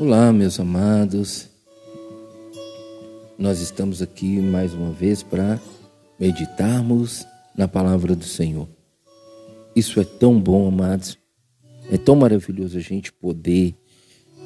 Olá, 0.00 0.32
meus 0.32 0.58
amados. 0.58 1.46
Nós 3.38 3.60
estamos 3.60 4.00
aqui 4.00 4.40
mais 4.40 4.72
uma 4.72 4.90
vez 4.90 5.22
para 5.22 5.60
meditarmos 6.18 7.26
na 7.54 7.68
palavra 7.68 8.16
do 8.16 8.24
Senhor. 8.24 8.66
Isso 9.76 10.00
é 10.00 10.04
tão 10.04 10.40
bom, 10.40 10.66
amados. 10.66 11.18
É 11.90 11.98
tão 11.98 12.16
maravilhoso 12.16 12.78
a 12.78 12.80
gente 12.80 13.12
poder 13.12 13.74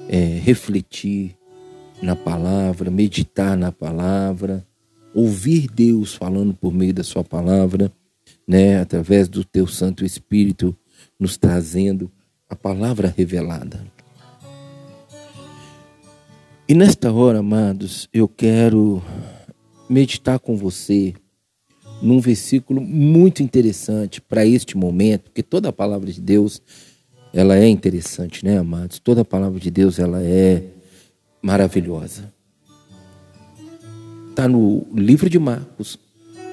é, 0.09 0.41
refletir 0.43 1.37
na 2.03 2.17
palavra, 2.17 2.91
meditar 2.91 3.57
na 3.57 3.71
palavra, 3.71 4.67
ouvir 5.15 5.69
Deus 5.69 6.17
falando 6.17 6.53
por 6.53 6.75
meio 6.75 6.93
da 6.93 7.05
Sua 7.05 7.23
palavra, 7.23 7.93
né, 8.45 8.81
através 8.81 9.29
do 9.29 9.45
Teu 9.45 9.69
Santo 9.69 10.05
Espírito 10.05 10.77
nos 11.17 11.37
trazendo 11.37 12.11
a 12.51 12.57
palavra 12.57 13.15
revelada. 13.17 13.94
E 16.67 16.73
nesta 16.75 17.13
hora, 17.13 17.41
amados, 17.41 18.09
eu 18.11 18.27
quero 18.27 19.03
meditar 19.87 20.39
com 20.39 20.57
você 20.57 21.13
num 22.01 22.21
versículo 22.21 22.81
muito 22.81 23.43
interessante 23.43 24.19
para 24.19 24.47
este 24.47 24.75
momento, 24.75 25.25
porque 25.25 25.43
toda 25.43 25.69
a 25.69 25.73
palavra 25.73 26.11
de 26.11 26.23
Deus, 26.23 26.63
ela 27.35 27.59
é 27.59 27.69
interessante, 27.69 28.43
né, 28.43 28.57
amados? 28.57 28.99
Toda 28.99 29.21
a 29.21 29.25
palavra 29.27 29.61
de 29.61 29.71
Deus, 29.71 29.99
ela 29.99 30.23
é 30.23 30.65
maravilhosa. 31.43 32.33
Está 34.31 34.49
no 34.49 34.87
livro 34.95 35.29
de 35.29 35.39
Marcos, 35.39 35.99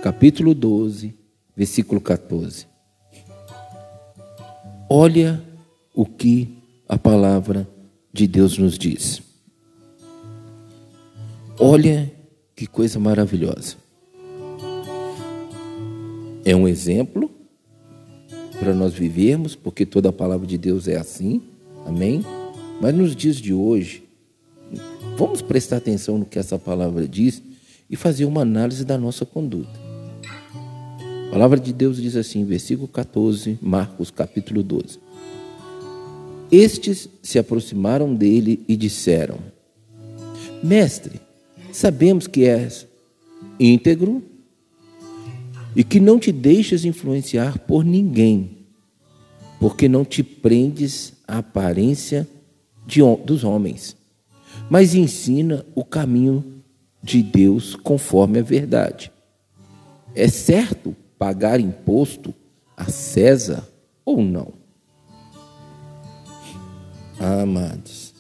capítulo 0.03 0.53
12, 0.53 1.15
versículo 1.55 2.01
14. 2.01 2.67
Olha 4.89 5.41
o 5.95 6.05
que 6.05 6.49
a 6.85 6.98
palavra 6.98 7.65
de 8.12 8.27
Deus 8.27 8.57
nos 8.57 8.77
diz. 8.77 9.30
Olha 11.63 12.12
que 12.55 12.65
coisa 12.65 12.99
maravilhosa. 12.99 13.76
É 16.43 16.55
um 16.55 16.68
exemplo 16.68 17.29
para 18.59 18.73
nós 18.73 18.95
vivermos, 18.95 19.55
porque 19.55 19.85
toda 19.85 20.09
a 20.09 20.12
palavra 20.12 20.48
de 20.48 20.57
Deus 20.57 20.87
é 20.87 20.98
assim, 20.98 21.40
amém? 21.85 22.26
Mas 22.81 22.95
nos 22.95 23.15
dias 23.15 23.35
de 23.35 23.53
hoje, 23.53 24.03
vamos 25.15 25.43
prestar 25.43 25.77
atenção 25.77 26.18
no 26.18 26.26
que 26.26 26.40
essa 26.40 26.57
palavra 26.57 27.07
diz 27.07 27.43
e 27.87 27.96
fazer 27.96 28.25
uma 28.25 28.41
análise 28.41 28.84
da 28.84 28.98
nossa 28.98 29.23
conduta. 29.23 29.79
A 31.27 31.31
palavra 31.31 31.59
de 31.59 31.71
Deus 31.71 32.01
diz 32.01 32.15
assim, 32.15 32.43
versículo 32.43 32.87
14, 32.87 33.59
Marcos 33.62 34.09
capítulo 34.09 34.63
12. 34.63 34.98
Estes 36.51 37.07
se 37.21 37.37
aproximaram 37.37 38.15
dele 38.15 38.65
e 38.68 38.75
disseram: 38.75 39.37
Mestre, 40.63 41.21
Sabemos 41.72 42.27
que 42.27 42.46
és 42.46 42.88
íntegro 43.60 44.24
e 45.76 45.84
que 45.84 46.00
não 46.00 46.20
te 46.20 46.32
deixas 46.32 46.84
influenciar 46.84 47.60
por 47.60 47.86
ninguém, 47.86 48.58
porque 49.60 49.88
não 49.88 50.04
te 50.04 50.22
prendes 50.22 51.14
à 51.27 51.38
aparência 51.38 52.27
de, 52.86 52.99
dos 53.26 53.44
homens, 53.44 53.96
mas 54.70 54.94
ensina 54.96 55.66
o 55.74 55.86
caminho 55.86 56.62
de 57.02 57.24
Deus 57.24 57.76
conforme 57.76 58.40
a 58.40 58.44
verdade. 58.44 59.12
É 60.14 60.27
certo 60.27 60.96
pagar 61.18 61.60
imposto 61.60 62.34
a 62.76 62.86
César 62.86 63.66
ou 64.03 64.22
não? 64.22 64.53
Ah, 67.18 67.44
amados, 67.44 68.14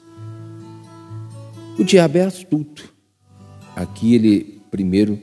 o 1.77 1.83
diabo 1.83 2.17
é 2.17 2.21
astuto. 2.21 2.90
Aqui 3.75 4.15
ele 4.15 4.61
primeiro, 4.69 5.19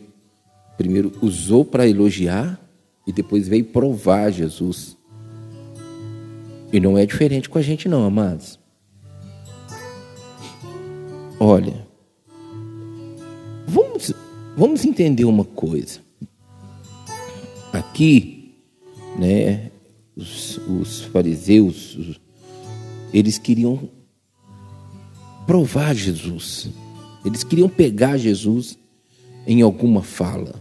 primeiro 0.77 1.13
usou 1.23 1.65
para 1.65 1.89
elogiar 1.89 2.61
e 3.07 3.13
depois 3.13 3.49
veio 3.49 3.65
provar 3.65 4.31
Jesus. 4.31 4.97
E 6.73 6.79
não 6.79 6.99
é 6.99 7.07
diferente 7.07 7.49
com 7.49 7.59
a 7.59 7.63
gente, 7.63 7.89
não, 7.89 8.05
amados. 8.05 8.59
Olha, 11.41 11.87
vamos, 13.67 14.13
vamos 14.57 14.85
entender 14.85 15.25
uma 15.25 15.45
coisa. 15.45 16.01
Aqui, 17.73 18.55
né, 19.19 19.71
os, 20.15 20.59
os 20.59 21.03
fariseus, 21.03 21.97
os, 21.97 22.21
eles 23.13 23.39
queriam 23.39 23.89
provar 25.47 25.95
Jesus. 25.95 26.69
Eles 27.25 27.45
queriam 27.45 27.69
pegar 27.69 28.17
Jesus 28.17 28.79
em 29.47 29.63
alguma 29.63 30.03
fala 30.03 30.55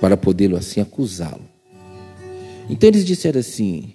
para 0.00 0.16
podê-lo 0.16 0.56
assim 0.56 0.80
acusá-lo. 0.80 1.44
Então 2.68 2.88
eles 2.88 3.04
disseram 3.04 3.40
assim: 3.40 3.94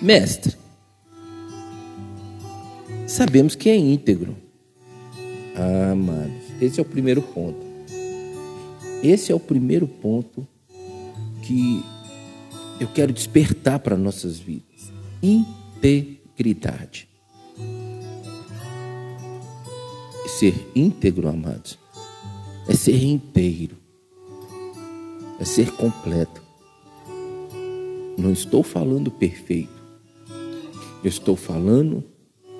Mestre, 0.00 0.56
sabemos 3.06 3.54
que 3.54 3.68
é 3.68 3.76
íntegro. 3.76 4.36
Ah, 5.54 5.92
amados, 5.92 6.42
esse 6.60 6.80
é 6.80 6.82
o 6.82 6.86
primeiro 6.86 7.22
ponto. 7.22 7.66
Esse 9.02 9.30
é 9.30 9.34
o 9.34 9.40
primeiro 9.40 9.86
ponto 9.86 10.46
que 11.42 11.84
eu 12.80 12.88
quero 12.88 13.12
despertar 13.12 13.78
para 13.78 13.96
nossas 13.96 14.38
vidas: 14.38 14.92
integridade. 15.22 17.07
Ser 20.38 20.70
íntegro, 20.72 21.28
amados, 21.28 21.76
é 22.68 22.72
ser 22.72 23.02
inteiro, 23.02 23.76
é 25.40 25.44
ser 25.44 25.72
completo. 25.72 26.40
Não 28.16 28.30
estou 28.30 28.62
falando 28.62 29.10
perfeito, 29.10 29.82
eu 31.02 31.08
estou 31.08 31.34
falando 31.34 32.04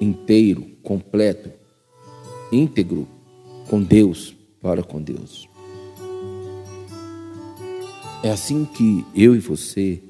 inteiro, 0.01 0.63
completo, 0.83 1.53
íntegro 2.51 3.07
com 3.69 3.81
Deus, 3.81 4.35
para 4.61 4.83
com 4.83 5.01
Deus. 5.01 5.49
É 8.25 8.31
assim 8.33 8.65
que 8.65 9.07
eu 9.15 9.37
e 9.37 9.39
você, 9.39 10.03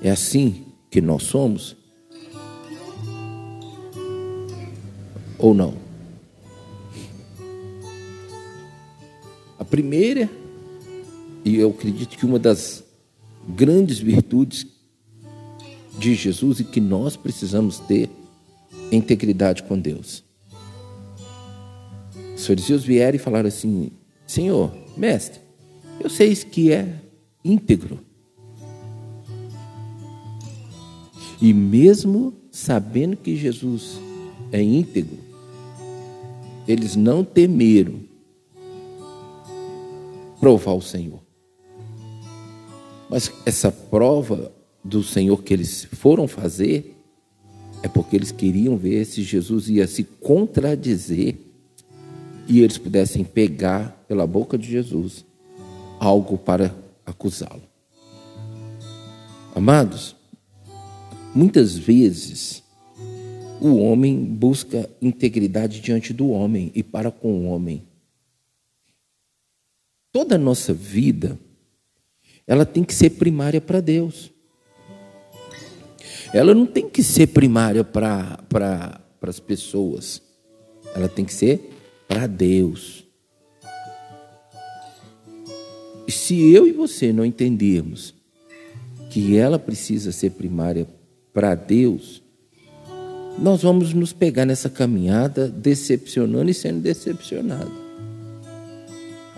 é 0.00 0.08
assim 0.08 0.66
que 0.88 1.00
nós 1.00 1.24
somos? 1.24 1.76
Ou 5.36 5.52
não? 5.52 5.87
Primeira, 9.70 10.28
e 11.44 11.56
eu 11.56 11.70
acredito 11.70 12.16
que 12.16 12.26
uma 12.26 12.38
das 12.38 12.84
grandes 13.48 13.98
virtudes 13.98 14.66
de 15.98 16.14
Jesus 16.14 16.60
e 16.60 16.64
que 16.64 16.80
nós 16.80 17.16
precisamos 17.16 17.78
ter 17.80 18.08
é 18.90 18.96
integridade 18.96 19.62
com 19.62 19.78
Deus. 19.78 20.24
Os 22.36 22.46
fariseus 22.46 22.84
vieram 22.84 23.16
e 23.16 23.18
falaram 23.18 23.48
assim: 23.48 23.90
Senhor, 24.26 24.72
mestre, 24.96 25.40
eu 26.00 26.08
sei 26.08 26.34
que 26.34 26.72
é 26.72 26.94
íntegro. 27.44 27.98
E 31.40 31.52
mesmo 31.52 32.34
sabendo 32.50 33.16
que 33.16 33.36
Jesus 33.36 34.00
é 34.50 34.60
íntegro, 34.60 35.18
eles 36.66 36.96
não 36.96 37.24
temeram 37.24 38.07
provar 40.40 40.72
o 40.72 40.82
Senhor. 40.82 41.20
Mas 43.08 43.32
essa 43.46 43.72
prova 43.72 44.52
do 44.84 45.02
Senhor 45.02 45.42
que 45.42 45.52
eles 45.52 45.84
foram 45.84 46.28
fazer 46.28 46.94
é 47.82 47.88
porque 47.88 48.16
eles 48.16 48.32
queriam 48.32 48.76
ver 48.76 49.04
se 49.04 49.22
Jesus 49.22 49.68
ia 49.68 49.86
se 49.86 50.04
contradizer 50.04 51.36
e 52.46 52.60
eles 52.60 52.78
pudessem 52.78 53.24
pegar 53.24 54.04
pela 54.08 54.26
boca 54.26 54.58
de 54.58 54.68
Jesus 54.68 55.24
algo 56.00 56.38
para 56.38 56.74
acusá-lo. 57.04 57.62
Amados, 59.54 60.16
muitas 61.34 61.76
vezes 61.76 62.62
o 63.60 63.76
homem 63.76 64.24
busca 64.24 64.88
integridade 65.02 65.80
diante 65.80 66.12
do 66.12 66.30
homem 66.30 66.70
e 66.74 66.82
para 66.82 67.10
com 67.10 67.32
o 67.32 67.44
homem. 67.46 67.87
Toda 70.10 70.36
a 70.36 70.38
nossa 70.38 70.72
vida, 70.72 71.38
ela 72.46 72.64
tem 72.64 72.82
que 72.82 72.94
ser 72.94 73.10
primária 73.10 73.60
para 73.60 73.80
Deus. 73.80 74.32
Ela 76.32 76.54
não 76.54 76.66
tem 76.66 76.88
que 76.88 77.02
ser 77.02 77.28
primária 77.28 77.84
para 77.84 78.38
pra, 78.48 79.00
as 79.22 79.38
pessoas. 79.38 80.22
Ela 80.94 81.08
tem 81.08 81.24
que 81.24 81.34
ser 81.34 81.70
para 82.06 82.26
Deus. 82.26 83.04
E 86.06 86.12
se 86.12 86.50
eu 86.50 86.66
e 86.66 86.72
você 86.72 87.12
não 87.12 87.24
entendermos 87.24 88.14
que 89.10 89.36
ela 89.36 89.58
precisa 89.58 90.10
ser 90.10 90.30
primária 90.30 90.86
para 91.34 91.54
Deus, 91.54 92.22
nós 93.38 93.62
vamos 93.62 93.92
nos 93.92 94.12
pegar 94.12 94.46
nessa 94.46 94.70
caminhada 94.70 95.48
decepcionando 95.48 96.50
e 96.50 96.54
sendo 96.54 96.80
decepcionado. 96.80 97.87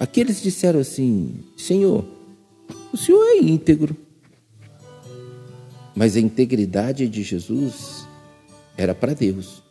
Aqueles 0.00 0.40
disseram 0.40 0.80
assim: 0.80 1.44
Senhor, 1.58 2.06
o 2.90 2.96
Senhor 2.96 3.22
é 3.22 3.38
íntegro. 3.38 3.94
Mas 5.94 6.16
a 6.16 6.20
integridade 6.20 7.06
de 7.06 7.22
Jesus 7.22 8.06
era 8.78 8.94
para 8.94 9.12
Deus. 9.12 9.62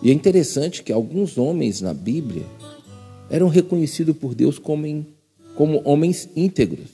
E 0.00 0.10
é 0.10 0.12
interessante 0.12 0.84
que 0.84 0.92
alguns 0.92 1.36
homens 1.36 1.80
na 1.80 1.92
Bíblia 1.92 2.46
eram 3.28 3.48
reconhecidos 3.48 4.16
por 4.16 4.32
Deus 4.32 4.60
como, 4.60 5.04
como 5.56 5.82
homens 5.84 6.28
íntegros. 6.36 6.90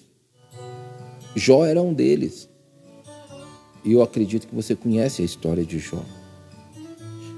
Jó 1.37 1.67
era 1.67 1.83
um 1.83 1.93
deles. 1.93 2.49
E 3.85 3.93
eu 3.93 4.01
acredito 4.01 4.47
que 4.47 4.55
você 4.55 4.75
conhece 4.75 5.21
a 5.21 5.25
história 5.27 5.67
de 5.67 5.79
Jó. 5.79 6.03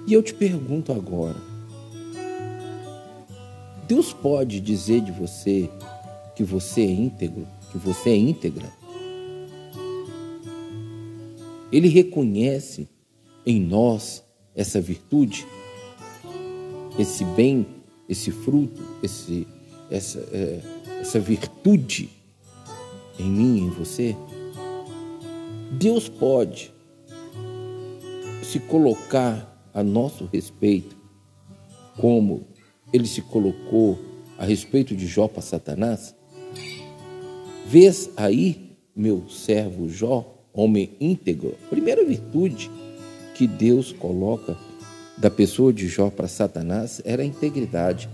E 0.07 0.13
eu 0.13 0.23
te 0.23 0.35
pergunto 0.35 0.93
agora: 0.93 1.54
Deus 3.87 4.13
pode 4.13 4.61
dizer 4.61 5.03
de 5.03 5.13
você 5.13 5.71
que 6.35 6.43
você 6.43 6.83
é 6.83 6.91
íntegro, 6.91 7.47
que 7.71 7.79
você 7.79 8.11
é 8.11 8.17
íntegra? 8.17 8.73
Ele 11.71 11.89
reconhece 11.89 12.89
em 13.45 13.61
nós 13.61 14.25
essa 14.55 14.81
virtude, 14.81 15.47
esse 16.99 17.25
bem, 17.25 17.67
esse 18.09 18.31
fruto, 18.31 18.83
esse, 19.03 19.47
essa, 19.91 20.21
é, 20.33 20.61
essa 21.01 21.21
virtude 21.21 22.09
em 23.19 23.29
mim, 23.29 23.59
em 23.67 23.71
você? 23.71 24.17
Deus 25.73 26.09
pode 26.09 26.73
se 28.43 28.61
colocar 28.61 29.69
a 29.75 29.83
nosso 29.83 30.29
respeito, 30.33 30.97
como 31.97 32.54
ele 32.95 33.09
se 33.09 33.21
colocou 33.21 33.99
a 34.39 34.45
respeito 34.45 34.95
de 34.95 35.09
Jó 35.09 35.27
para 35.27 35.43
Satanás? 35.43 36.15
Vês 37.67 38.09
aí, 38.17 38.79
meu 38.95 39.29
servo 39.29 39.89
Jó, 39.89 40.47
homem 40.53 40.93
íntegro, 41.01 41.57
primeira 41.69 42.05
virtude 42.05 42.71
que 43.35 43.49
Deus 43.49 43.91
coloca 43.91 44.57
da 45.19 45.29
pessoa 45.29 45.73
de 45.73 45.89
Jó 45.89 46.09
para 46.09 46.29
Satanás 46.29 47.03
era 47.05 47.25
a 47.25 47.27
integridade. 47.27 48.09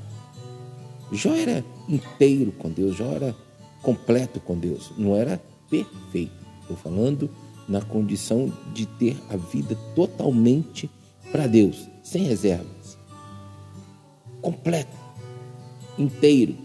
Jó 1.12 1.35
era 1.35 1.62
inteiro 1.87 2.50
com 2.53 2.71
Deus, 2.71 2.97
Jó 2.97 3.12
era 3.12 3.37
completo 3.82 4.41
com 4.41 4.59
Deus, 4.59 4.93
não 4.97 5.15
era 5.15 5.38
perfeito. 5.69 6.32
Estou 6.62 6.77
falando 6.79 7.29
na 7.69 7.82
condição 7.82 8.50
de 8.73 8.87
ter 8.87 9.15
a 9.29 9.37
vida 9.37 9.77
totalmente 9.94 10.88
para 11.31 11.47
Deus, 11.47 11.87
sem 12.03 12.23
reservas. 12.23 13.00
Completo, 14.41 14.97
inteiro. 15.99 16.57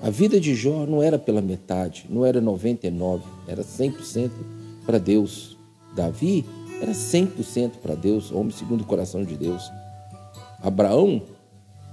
A 0.00 0.10
vida 0.10 0.40
de 0.40 0.54
Jó 0.54 0.84
não 0.84 1.02
era 1.02 1.18
pela 1.18 1.40
metade, 1.40 2.06
não 2.10 2.26
era 2.26 2.40
99, 2.40 3.22
era 3.46 3.62
100% 3.62 4.30
para 4.84 4.98
Deus. 4.98 5.56
Davi 5.94 6.44
era 6.80 6.92
100% 6.92 7.74
para 7.80 7.94
Deus, 7.94 8.32
homem 8.32 8.50
segundo 8.50 8.80
o 8.80 8.86
coração 8.86 9.24
de 9.24 9.36
Deus. 9.36 9.62
Abraão, 10.60 11.22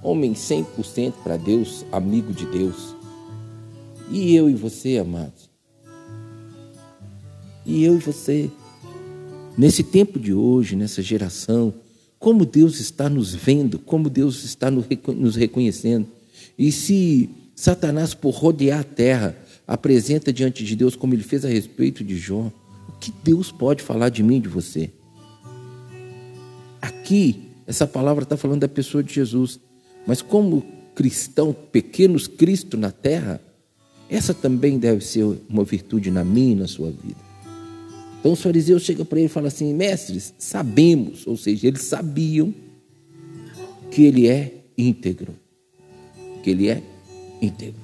homem 0.01 0.34
100% 0.34 1.13
para 1.24 1.38
Deus, 1.38 1.86
amigo 1.92 2.34
de 2.34 2.46
Deus. 2.48 2.96
E 4.10 4.36
eu 4.36 4.50
e 4.50 4.56
você, 4.56 4.98
amados? 4.98 5.50
E 7.66 7.84
eu 7.84 7.96
e 7.96 8.00
você? 8.00 8.50
Nesse 9.56 9.84
tempo 9.84 10.18
de 10.18 10.34
hoje, 10.34 10.75
nessa 10.75 11.01
geração, 11.01 11.74
como 12.19 12.45
Deus 12.45 12.80
está 12.80 13.10
nos 13.10 13.33
vendo, 13.33 13.80
como 13.80 14.10
Deus 14.10 14.44
está 14.44 14.69
nos 14.69 15.36
reconhecendo. 15.36 16.07
E 16.57 16.71
se 16.71 17.30
Satanás, 17.56 18.13
por 18.13 18.31
rodear 18.31 18.81
a 18.81 18.83
terra, 18.83 19.36
apresenta 19.68 20.31
diante 20.31 20.63
de 20.63 20.75
Deus 20.75 20.95
como 20.95 21.13
ele 21.13 21.24
fez 21.24 21.45
a 21.45 21.48
respeito 21.48 22.04
de 22.04 22.18
Jó, 22.18 22.51
o 22.88 22.92
que 23.00 23.13
Deus 23.24 23.51
pode 23.51 23.83
falar 23.83 24.10
de 24.10 24.24
mim 24.24 24.39
de 24.39 24.50
você? 24.50 24.89
Aqui, 26.81 27.50
essa 27.68 27.86
palavra 27.86 28.24
está 28.24 28.36
falando 28.36 28.62
da 28.62 28.68
pessoa 28.68 29.04
de 29.04 29.13
Jesus, 29.13 29.60
mas 30.07 30.22
como 30.22 30.65
cristão, 30.95 31.54
pequenos 31.54 32.27
Cristo 32.27 32.75
na 32.77 32.92
terra, 32.92 33.42
essa 34.10 34.33
também 34.33 34.80
deve 34.80 35.04
ser 35.04 35.25
uma 35.48 35.63
virtude 35.63 36.10
na 36.10 36.24
minha 36.24 36.54
e 36.54 36.56
na 36.56 36.68
sua 36.68 36.89
vida. 36.89 37.28
Então 38.19 38.33
os 38.33 38.42
fariseus 38.42 38.83
chegam 38.83 39.06
para 39.06 39.19
ele 39.19 39.27
e 39.27 39.30
falam 39.30 39.48
assim: 39.48 39.74
mestres, 39.74 40.33
sabemos, 40.38 41.25
ou 41.25 41.38
seja, 41.38 41.68
eles 41.68 41.83
sabiam 41.83 42.54
que 43.92 44.04
ele 44.04 44.27
é 44.27 44.63
íntegro. 44.77 45.36
Que 46.44 46.51
ele 46.51 46.69
é 46.69 46.81
íntegro. 47.42 47.80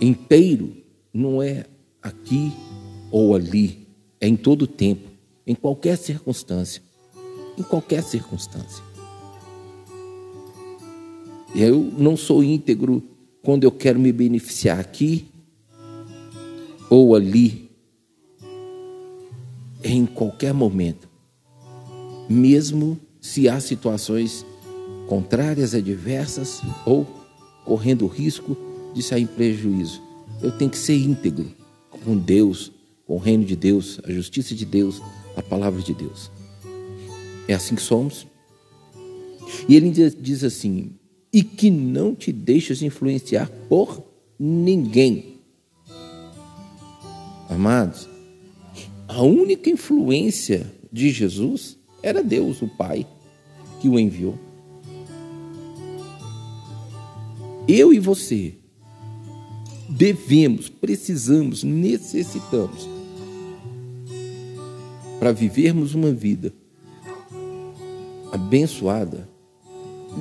Inteiro 0.00 0.76
não 1.12 1.42
é 1.42 1.66
aqui 2.02 2.52
ou 3.10 3.34
ali, 3.34 3.86
é 4.20 4.26
em 4.26 4.36
todo 4.36 4.66
tempo, 4.66 5.08
em 5.46 5.54
qualquer 5.54 5.96
circunstância. 5.96 6.82
Em 7.56 7.62
qualquer 7.62 8.02
circunstância. 8.02 8.82
Eu 11.54 11.80
não 11.96 12.16
sou 12.16 12.42
íntegro 12.42 13.02
quando 13.40 13.62
eu 13.62 13.70
quero 13.70 14.00
me 14.00 14.10
beneficiar 14.10 14.80
aqui 14.80 15.26
ou 16.90 17.14
ali, 17.14 17.63
em 19.84 20.06
qualquer 20.06 20.54
momento, 20.54 21.08
mesmo 22.28 22.98
se 23.20 23.48
há 23.48 23.60
situações 23.60 24.44
contrárias, 25.06 25.74
adversas 25.74 26.62
ou 26.86 27.06
correndo 27.64 28.06
o 28.06 28.08
risco 28.08 28.56
de 28.94 29.02
sair 29.02 29.22
em 29.22 29.26
prejuízo. 29.26 30.02
Eu 30.42 30.50
tenho 30.50 30.70
que 30.70 30.78
ser 30.78 30.96
íntegro 30.96 31.46
com 31.90 32.16
Deus, 32.16 32.72
com 33.06 33.16
o 33.16 33.18
reino 33.18 33.44
de 33.44 33.54
Deus, 33.54 34.00
a 34.04 34.10
justiça 34.10 34.54
de 34.54 34.64
Deus, 34.64 35.02
a 35.36 35.42
palavra 35.42 35.82
de 35.82 35.92
Deus. 35.92 36.30
É 37.46 37.52
assim 37.54 37.74
que 37.74 37.82
somos. 37.82 38.26
E 39.68 39.76
ele 39.76 39.90
diz 39.90 40.42
assim: 40.42 40.92
e 41.32 41.42
que 41.42 41.70
não 41.70 42.14
te 42.14 42.32
deixes 42.32 42.80
influenciar 42.80 43.50
por 43.68 44.02
ninguém. 44.38 45.40
Amados, 47.48 48.08
a 49.14 49.22
única 49.22 49.70
influência 49.70 50.66
de 50.92 51.10
Jesus 51.12 51.78
era 52.02 52.20
Deus, 52.20 52.60
o 52.62 52.66
Pai, 52.66 53.06
que 53.80 53.88
o 53.88 53.96
enviou. 53.96 54.36
Eu 57.68 57.92
e 57.92 58.00
você 58.00 58.54
devemos, 59.88 60.68
precisamos, 60.68 61.62
necessitamos, 61.62 62.88
para 65.20 65.30
vivermos 65.30 65.94
uma 65.94 66.10
vida 66.12 66.52
abençoada, 68.32 69.28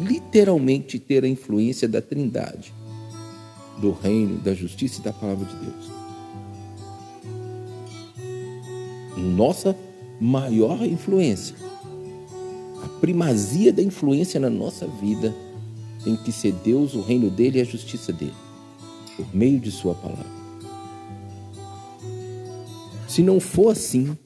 literalmente 0.05 0.99
ter 0.99 1.23
a 1.23 1.27
influência 1.27 1.87
da 1.87 1.99
Trindade, 1.99 2.71
do 3.81 3.91
reino, 3.91 4.37
da 4.37 4.53
justiça 4.53 5.01
e 5.01 5.03
da 5.03 5.11
palavra 5.11 5.45
de 5.45 5.55
Deus. 5.55 6.02
Nossa 9.23 9.75
maior 10.19 10.83
influência, 10.85 11.55
a 12.83 12.87
primazia 12.99 13.71
da 13.71 13.81
influência 13.81 14.39
na 14.39 14.49
nossa 14.49 14.85
vida 14.87 15.33
tem 16.03 16.15
que 16.15 16.31
ser 16.31 16.51
Deus, 16.51 16.93
o 16.93 17.01
reino 17.01 17.29
dele 17.29 17.59
e 17.59 17.61
a 17.61 17.65
justiça 17.65 18.11
dele, 18.11 18.35
por 19.15 19.35
meio 19.35 19.59
de 19.59 19.71
Sua 19.71 19.95
palavra. 19.95 20.43
Se 23.07 23.21
não 23.21 23.39
for 23.39 23.71
assim, 23.71 24.17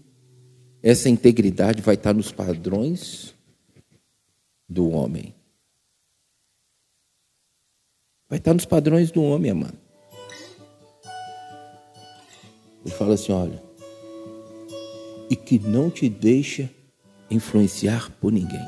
essa 0.82 1.10
integridade 1.10 1.82
vai 1.82 1.96
estar 1.96 2.14
nos 2.14 2.32
padrões 2.32 3.36
do 4.68 4.90
homem. 4.90 5.36
Vai 8.30 8.40
estar 8.40 8.54
nos 8.54 8.66
padrões 8.66 9.12
do 9.12 9.22
homem, 9.22 9.52
amado. 9.52 9.78
Ele 12.86 12.94
fala 12.94 13.16
assim: 13.16 13.32
olha, 13.32 13.67
e 15.30 15.36
que 15.36 15.60
não 15.60 15.90
te 15.90 16.10
deixa 16.10 16.70
influenciar 17.30 18.12
por 18.22 18.32
ninguém. 18.32 18.66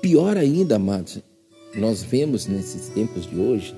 Pior 0.00 0.36
ainda, 0.36 0.76
amados, 0.76 1.20
nós 1.74 2.02
vemos 2.02 2.46
nesses 2.46 2.88
tempos 2.88 3.26
de 3.26 3.36
hoje 3.36 3.74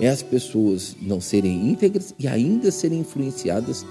é 0.00 0.08
as 0.08 0.22
pessoas 0.22 0.96
não 1.00 1.20
serem 1.20 1.70
íntegras 1.70 2.14
e 2.18 2.26
ainda 2.26 2.70
serem 2.70 3.00
influenciadas 3.00 3.86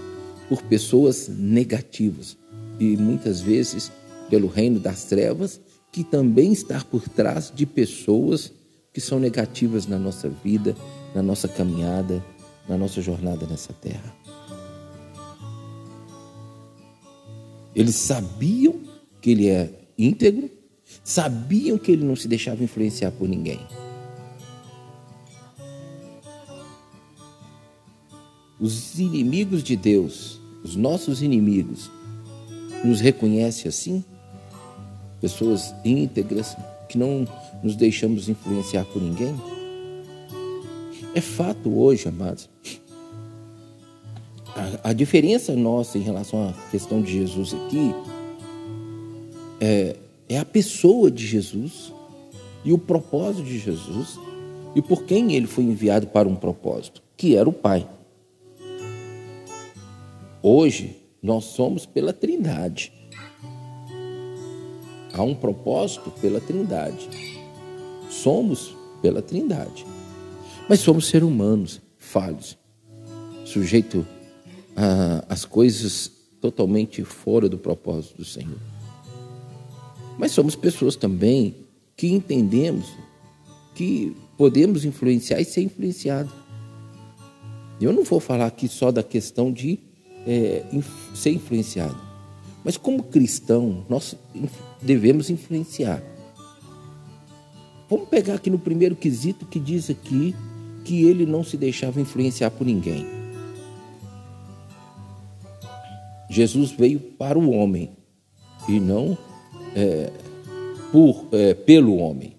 por 0.50 0.62
pessoas 0.64 1.30
negativas 1.30 2.38
e 2.80 2.98
muitas 2.98 3.40
vezes 3.40 3.92
pelo 4.30 4.48
reino 4.48 4.80
das 4.80 5.06
trevas 5.06 5.62
que 5.92 6.04
também 6.04 6.52
está 6.52 6.84
por 6.84 7.08
trás 7.08 7.52
de 7.54 7.66
pessoas 7.66 8.52
que 8.94 9.00
são 9.00 9.20
negativas 9.20 9.88
na 9.88 9.98
nossa 9.98 10.28
vida, 10.28 10.76
na 11.16 11.22
nossa 11.22 11.48
caminhada, 11.48 12.24
na 12.68 12.78
nossa 12.78 13.02
jornada 13.02 13.46
nessa 13.46 13.74
terra. 13.74 14.21
Eles 17.76 17.96
sabiam 17.96 18.80
que 19.22 19.32
ele 19.32 19.48
é 19.48 19.70
íntegro, 19.98 20.50
sabiam 21.04 21.78
que 21.78 21.92
ele 21.92 22.04
não 22.04 22.16
se 22.16 22.28
deixava 22.28 22.64
influenciar 22.64 23.12
por 23.12 23.28
ninguém. 23.28 23.60
Os 28.60 29.00
inimigos 29.00 29.64
de 29.64 29.76
Deus, 29.76 30.40
os 30.64 30.76
nossos 30.76 31.22
inimigos, 31.22 31.90
nos 32.84 33.00
reconhecem 33.00 33.68
assim? 33.68 34.04
Pessoas 35.20 35.74
íntegras 35.84 36.56
que 36.90 36.98
não 36.98 37.28
nos 37.64 37.76
deixamos 37.76 38.28
influenciar 38.30 38.86
por 38.86 39.02
ninguém? 39.02 39.36
É 41.14 41.22
fato 41.22 41.76
hoje, 41.78 42.08
amados, 42.08 42.50
a, 44.84 44.94
diferença 44.94 45.56
nossa 45.56 45.98
em 45.98 46.02
relação 46.02 46.50
à 46.50 46.54
questão 46.70 47.02
de 47.02 47.12
Jesus 47.12 47.54
aqui 47.54 47.94
é, 49.60 49.96
é 50.30 50.38
a 50.38 50.46
pessoa 50.46 51.10
de 51.10 51.26
Jesus 51.26 51.94
e 52.64 52.72
o 52.72 52.78
propósito 52.78 53.44
de 53.44 53.58
Jesus 53.60 54.20
e 54.76 54.82
por 54.82 55.04
quem 55.04 55.34
ele 55.34 55.48
foi 55.48 55.64
enviado 55.64 56.08
para 56.08 56.28
um 56.28 56.36
propósito, 56.36 57.02
que 57.18 57.36
era 57.36 57.48
o 57.48 57.54
Pai. 57.54 57.88
Hoje, 60.42 60.98
nós 61.22 61.46
somos 61.46 61.86
pela 61.86 62.14
Trindade. 62.14 62.92
Há 65.14 65.22
um 65.22 65.36
propósito 65.36 66.10
pela 66.22 66.40
Trindade. 66.40 67.10
Somos 68.10 68.76
pela 69.02 69.22
Trindade. 69.22 69.86
Mas 70.70 70.80
somos 70.80 71.08
seres 71.08 71.28
humanos, 71.28 71.82
falhos, 71.98 72.58
sujeito 73.46 74.06
às 75.28 75.46
coisas 75.46 76.12
totalmente 76.40 77.04
fora 77.04 77.48
do 77.48 77.58
propósito 77.58 78.18
do 78.18 78.26
Senhor. 78.26 78.58
Mas 80.18 80.32
somos 80.32 80.56
pessoas 80.56 80.96
também 80.96 81.56
que 81.96 82.08
entendemos 82.08 82.86
que 83.76 84.16
podemos 84.38 84.86
influenciar 84.86 85.40
e 85.40 85.46
ser 85.46 85.62
influenciado. 85.62 86.32
Eu 87.80 87.94
não 87.94 88.04
vou 88.04 88.20
falar 88.20 88.48
aqui 88.48 88.68
só 88.68 88.92
da 88.92 89.04
questão 89.04 89.52
de 89.52 89.80
é, 90.26 90.64
ser 91.16 91.32
influenciado. 91.32 91.98
Mas 92.64 92.78
como 92.78 93.04
cristão, 93.04 93.86
nós 93.90 94.16
devemos 94.82 95.30
influenciar. 95.30 96.04
Vamos 97.90 98.08
pegar 98.08 98.36
aqui 98.36 98.50
no 98.50 98.60
primeiro 98.60 98.96
quesito 98.96 99.46
que 99.46 99.60
diz 99.60 99.90
aqui 99.90 100.36
que 100.86 101.04
ele 101.04 101.26
não 101.26 101.44
se 101.44 101.58
deixava 101.58 102.00
influenciar 102.00 102.52
por 102.52 102.66
ninguém. 102.66 103.21
Jesus 106.32 106.72
veio 106.72 106.98
para 106.98 107.38
o 107.38 107.52
homem 107.52 107.90
e 108.70 108.80
não 108.80 109.18
é, 109.76 110.10
por, 110.90 111.28
é, 111.34 111.54
pelo 111.54 111.98
homem. 111.98 112.38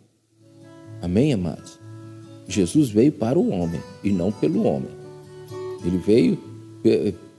Amém, 1.02 1.34
amados? 1.34 1.78
Jesus 2.48 2.88
veio 2.88 3.12
para 3.12 3.38
o 3.38 3.50
homem 3.50 3.82
e 4.02 4.10
não 4.10 4.32
pelo 4.32 4.66
homem. 4.66 4.88
Ele 5.84 5.98
veio 5.98 6.38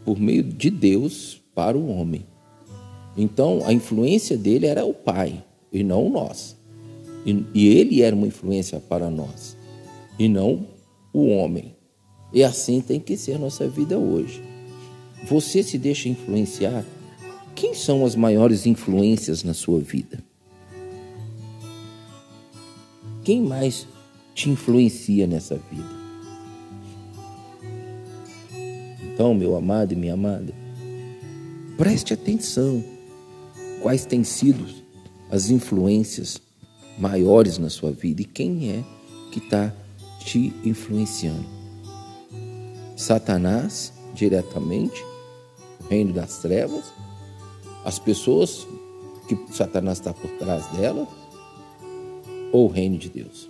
por 0.06 0.20
meio 0.20 0.44
de 0.44 0.70
Deus 0.70 1.42
para 1.56 1.76
o 1.76 1.88
homem. 1.90 2.24
Então, 3.18 3.64
a 3.66 3.74
influência 3.74 4.38
dele 4.38 4.68
era 4.68 4.86
o 4.86 4.94
Pai 4.94 5.44
e 5.72 5.84
não 5.84 6.08
nós. 6.08 6.56
E, 7.26 7.44
e 7.52 7.68
ele 7.68 8.04
era 8.04 8.16
uma 8.16 8.28
influência 8.28 8.80
para 8.80 9.10
nós 9.10 9.58
e 10.20 10.30
não 10.30 10.68
o 11.12 11.30
homem. 11.30 11.76
E 12.32 12.44
assim 12.44 12.80
tem 12.80 13.00
que 13.00 13.18
ser 13.18 13.40
nossa 13.40 13.68
vida 13.68 13.98
hoje. 13.98 14.53
Você 15.24 15.64
se 15.64 15.78
deixa 15.78 16.10
influenciar? 16.10 16.84
Quem 17.56 17.74
são 17.74 18.06
as 18.06 18.16
maiores 18.16 18.66
influências 18.66 19.44
na 19.44 19.54
sua 19.54 19.80
vida? 19.80 20.22
Quem 23.24 23.42
mais 23.42 23.88
te 24.36 24.50
influencia 24.50 25.26
nessa 25.26 25.56
vida? 25.72 26.04
Então, 29.02 29.34
meu 29.34 29.56
amado 29.56 29.94
e 29.94 29.96
minha 29.96 30.16
amada, 30.16 30.54
preste 31.78 32.14
atenção. 32.14 32.84
Quais 33.82 34.06
têm 34.06 34.24
sido 34.24 34.66
as 35.30 35.50
influências 35.50 36.42
maiores 36.98 37.58
na 37.58 37.70
sua 37.70 37.92
vida 37.92 38.22
e 38.22 38.26
quem 38.26 38.72
é 38.72 38.84
que 39.32 39.40
está 39.40 39.74
te 40.20 40.54
influenciando? 40.66 41.46
Satanás, 42.98 43.94
diretamente, 44.14 45.13
reino 45.90 46.14
das 46.14 46.38
trevas, 46.40 46.94
as 47.84 48.00
pessoas 48.00 48.68
que 49.28 49.38
Satanás 49.52 50.00
está 50.00 50.14
por 50.14 50.30
trás 50.32 50.66
dela, 50.68 51.08
ou 52.52 52.66
o 52.66 52.72
reino 52.72 52.98
de 52.98 53.10
Deus? 53.10 53.50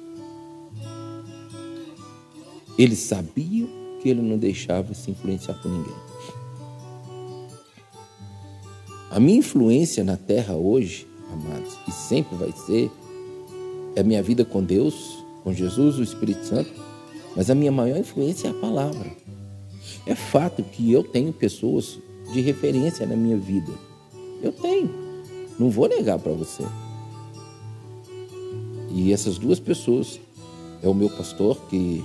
Eles 2.78 3.00
sabiam 3.00 3.68
que 4.02 4.10
ele 4.10 4.22
não 4.22 4.38
deixava 4.38 4.94
se 4.94 5.12
influenciar 5.12 5.56
por 5.62 5.72
ninguém. 5.72 5.96
A 9.12 9.20
minha 9.20 9.38
influência 9.38 10.04
na 10.04 10.18
terra 10.18 10.56
hoje, 10.56 11.08
amados, 11.32 11.78
e 11.88 11.92
sempre 11.92 12.36
vai 12.36 12.52
ser, 12.52 12.90
é 13.96 14.02
a 14.02 14.04
minha 14.04 14.24
vida 14.24 14.44
com 14.44 14.64
Deus, 14.64 15.24
com 15.44 15.54
Jesus, 15.54 16.00
o 16.00 16.04
Espírito 16.04 16.44
Santo, 16.46 16.72
mas 17.36 17.50
a 17.50 17.56
minha 17.56 17.72
maior 17.72 17.98
influência 17.98 18.48
é 18.48 18.52
a 18.52 18.56
palavra. 18.56 19.12
É 20.06 20.16
fato 20.16 20.64
que 20.64 20.92
eu 20.92 21.04
tenho 21.04 21.32
pessoas 21.32 22.00
de 22.34 22.42
referência 22.42 23.06
na 23.06 23.16
minha 23.16 23.38
vida. 23.38 23.72
Eu 24.42 24.52
tenho. 24.52 24.90
Não 25.60 25.70
vou 25.70 25.88
negar 25.88 26.18
para 26.18 26.34
você. 26.34 26.64
E 28.90 29.14
essas 29.14 29.38
duas 29.38 29.60
pessoas 29.60 30.20
é 30.82 30.88
o 30.88 30.94
meu 30.94 31.10
pastor 31.10 31.58
que 31.70 32.04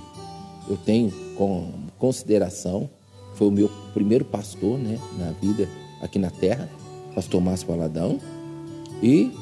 eu 0.69 0.77
tenho 0.77 1.11
com 1.35 1.73
consideração. 1.99 2.89
Foi 3.35 3.49
o 3.49 3.51
meu 3.53 3.71
primeiro 3.95 4.25
pastor 4.25 4.79
né, 4.79 4.99
na 5.19 5.33
vida 5.33 5.69
aqui 6.01 6.19
na 6.19 6.31
terra, 6.31 6.69
pastor 7.15 7.41
Márcio 7.41 7.67
Valadão, 7.69 8.21
e 9.03 9.33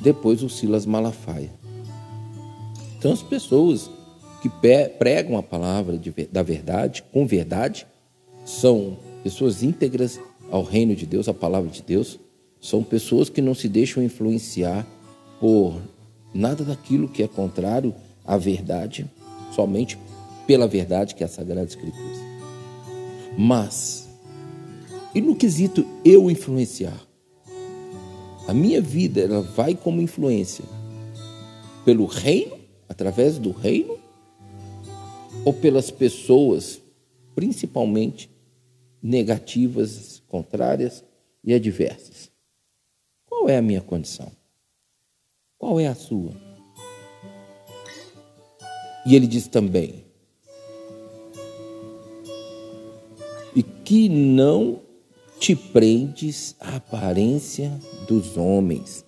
depois 0.00 0.42
o 0.42 0.48
Silas 0.48 0.86
Malafaia. 0.86 1.50
Então, 2.98 3.12
as 3.12 3.22
pessoas 3.22 3.90
que 4.40 4.50
pregam 4.98 5.36
a 5.36 5.42
palavra 5.42 5.98
de, 5.98 6.10
da 6.30 6.42
verdade, 6.42 7.02
com 7.12 7.26
verdade, 7.26 7.86
são 8.44 8.96
pessoas 9.24 9.62
íntegras 9.62 10.20
ao 10.50 10.62
reino 10.62 10.94
de 10.94 11.06
Deus, 11.06 11.28
à 11.28 11.34
palavra 11.34 11.70
de 11.70 11.82
Deus, 11.82 12.20
são 12.60 12.82
pessoas 12.84 13.30
que 13.30 13.40
não 13.40 13.54
se 13.54 13.68
deixam 13.70 14.02
influenciar 14.02 14.86
por 15.40 15.80
nada 16.34 16.62
daquilo 16.62 17.08
que 17.08 17.22
é 17.22 17.28
contrário 17.28 17.94
à 18.22 18.36
verdade, 18.36 19.10
somente 19.54 19.98
pela 20.46 20.68
verdade 20.68 21.14
que 21.14 21.22
é 21.22 21.26
a 21.26 21.28
Sagrada 21.28 21.66
Escritura. 21.66 22.04
Mas, 23.36 24.10
e 25.14 25.22
no 25.22 25.34
quesito 25.34 25.86
eu 26.04 26.30
influenciar? 26.30 27.00
A 28.46 28.52
minha 28.52 28.80
vida 28.82 29.22
ela 29.22 29.40
vai 29.40 29.74
como 29.74 30.02
influência 30.02 30.64
pelo 31.82 32.04
reino, 32.04 32.58
através 32.86 33.38
do 33.38 33.52
reino, 33.52 33.96
ou 35.46 35.52
pelas 35.52 35.90
pessoas, 35.90 36.78
principalmente 37.34 38.33
negativas, 39.04 40.22
contrárias 40.26 41.04
e 41.44 41.52
adversas? 41.52 42.30
Qual 43.26 43.48
é 43.50 43.58
a 43.58 43.62
minha 43.62 43.82
condição? 43.82 44.32
Qual 45.58 45.78
é 45.78 45.86
a 45.86 45.94
sua? 45.94 46.32
E 49.06 49.14
ele 49.14 49.26
diz 49.26 49.46
também: 49.46 50.04
e 53.54 53.62
que 53.62 54.08
não 54.08 54.80
te 55.38 55.54
prendes 55.54 56.56
à 56.58 56.76
aparência 56.76 57.70
dos 58.08 58.36
homens. 58.36 59.04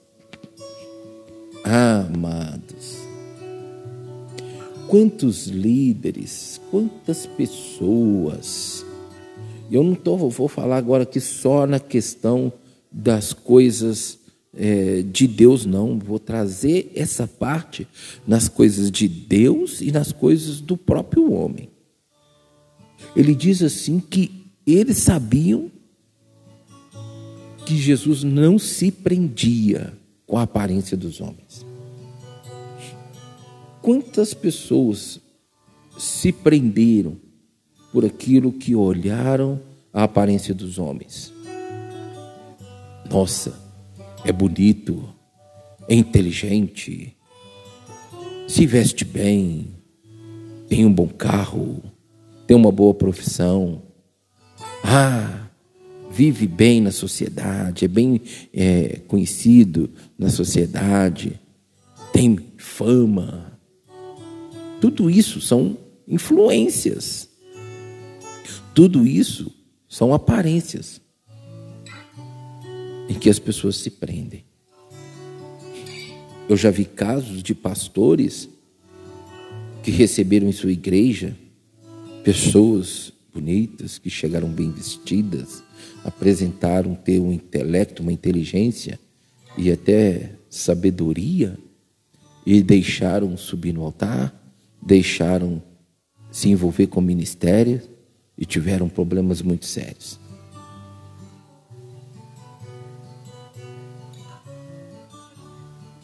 Amados, 1.65 2.99
quantos 4.89 5.47
líderes, 5.47 6.61
quantas 6.71 7.27
pessoas. 7.27 8.86
Eu 9.71 9.83
não 9.83 9.95
tô, 9.95 10.17
vou 10.17 10.49
falar 10.49 10.77
agora 10.77 11.03
aqui 11.03 11.21
só 11.21 11.67
na 11.67 11.81
questão 11.81 12.53
das 12.91 13.33
coisas 13.33 14.19
é, 14.55 15.03
de 15.03 15.27
Deus, 15.27 15.67
não. 15.67 15.99
Vou 15.99 16.19
trazer 16.19 16.91
essa 16.95 17.27
parte 17.27 17.87
nas 18.27 18.49
coisas 18.49 18.91
de 18.91 19.09
Deus 19.09 19.81
e 19.81 19.91
nas 19.91 20.13
coisas 20.13 20.61
do 20.61 20.77
próprio 20.77 21.33
homem 21.33 21.69
ele 23.17 23.35
diz 23.35 23.63
assim 23.63 23.99
que 23.99 24.47
eles 24.67 24.99
sabiam 24.99 25.71
que 27.65 27.77
Jesus 27.77 28.23
não 28.23 28.59
se 28.59 28.91
prendia 28.91 29.97
com 30.27 30.37
a 30.39 30.43
aparência 30.43 30.97
dos 30.97 31.21
homens. 31.21 31.65
Quantas 33.81 34.35
pessoas 34.35 35.21
se 35.99 36.33
prenderam 36.33 37.17
por 37.97 38.05
aquilo 38.05 38.53
que 38.53 38.75
olharam 38.75 39.59
a 39.91 40.03
aparência 40.03 40.53
dos 40.53 40.79
homens? 40.79 41.33
Nossa, 43.09 43.59
é 44.23 44.31
bonito, 44.31 45.09
é 45.89 45.95
inteligente, 45.95 47.17
se 48.47 48.67
veste 48.67 49.03
bem, 49.03 49.69
tem 50.69 50.85
um 50.85 50.93
bom 50.93 51.09
carro, 51.09 51.83
tem 52.47 52.55
uma 52.55 52.71
boa 52.71 52.93
profissão. 52.93 53.81
Ah, 54.85 55.49
vive 56.11 56.47
bem 56.47 56.83
na 56.83 56.93
sociedade, 56.93 57.87
é 57.87 57.89
bem 57.89 58.21
é, 58.53 59.01
conhecido 59.09 59.89
na 60.19 60.29
sociedade, 60.29 61.41
tem 62.13 62.39
fama. 62.59 63.59
Tudo 64.83 65.09
isso 65.09 65.41
são 65.41 65.79
influências. 66.07 67.35
Tudo 68.77 69.07
isso 69.07 69.51
são 69.89 70.13
aparências 70.13 71.01
em 73.09 73.15
que 73.15 73.31
as 73.31 73.39
pessoas 73.39 73.79
se 73.79 73.91
prendem. 73.91 74.45
Eu 76.47 76.59
já 76.59 76.71
vi 76.71 76.85
casos 76.85 77.43
de 77.43 77.55
pastores 77.55 78.51
que 79.83 79.91
receberam 79.91 80.47
em 80.47 80.53
sua 80.53 80.73
igreja 80.73 81.35
pessoas 82.23 83.15
bonitas, 83.33 83.97
que 83.97 84.11
chegaram 84.11 84.51
bem 84.51 84.71
vestidas, 84.71 85.63
apresentaram 86.05 86.95
ter 86.95 87.19
um 87.19 87.33
intelecto, 87.33 88.03
uma 88.03 88.13
inteligência 88.13 89.01
e 89.57 89.73
até 89.73 90.33
sabedoria, 90.51 91.59
e 92.45 92.63
deixaram 92.63 93.39
subir 93.39 93.73
no 93.73 93.85
altar, 93.85 94.39
deixaram 94.83 95.63
se 96.31 96.51
envolver 96.51 96.89
com 96.89 97.01
o 97.01 97.03
ministério 97.03 97.96
e 98.37 98.45
tiveram 98.45 98.89
problemas 98.89 99.41
muito 99.43 99.67
sérios. 99.67 100.19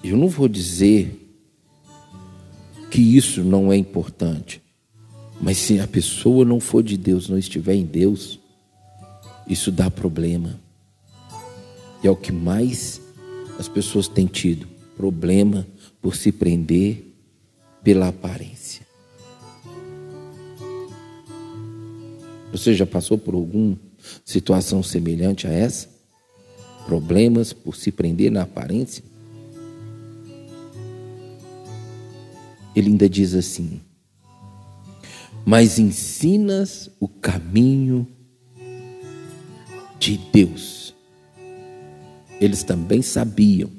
Eu 0.03 0.17
não 0.17 0.29
vou 0.29 0.49
dizer 0.49 1.19
que 2.91 3.01
isso 3.01 3.43
não 3.43 3.73
é 3.73 3.77
importante, 3.77 4.61
mas 5.41 5.57
se 5.59 5.79
a 5.79 5.87
pessoa 5.87 6.45
não 6.45 6.59
for 6.59 6.83
de 6.83 6.97
Deus, 6.97 7.29
não 7.29 7.39
estiver 7.39 7.75
em 7.75 7.87
Deus, 7.87 8.41
isso 9.47 9.71
dá 9.71 9.91
problema. 9.91 10.61
E 12.03 12.07
é 12.07 12.11
o 12.11 12.17
que 12.17 12.33
mais 12.33 13.01
as 13.59 13.69
pessoas 13.69 14.09
têm 14.09 14.27
tido: 14.27 14.67
problema 14.97 15.67
por 16.01 16.17
se 16.17 16.33
prender 16.33 17.15
pela 17.83 18.09
aparência. 18.09 18.62
Você 22.53 22.75
já 22.75 22.87
passou 22.87 23.17
por 23.17 23.35
alguma 23.35 23.79
situação 24.25 24.83
semelhante 24.83 25.47
a 25.47 25.51
essa? 25.51 25.89
Problemas 26.85 27.53
por 27.53 27.75
se 27.75 27.91
prender 27.91 28.31
na 28.31 28.43
aparência? 28.43 29.03
Ele 32.77 32.91
ainda 32.91 33.09
diz 33.09 33.35
assim: 33.35 33.81
Mas 35.47 35.79
ensinas 35.79 36.91
o 37.01 37.09
caminho 37.09 38.07
de 39.99 40.19
Deus. 40.33 40.95
Eles 42.41 42.63
também 42.63 43.01
sabiam 43.01 43.71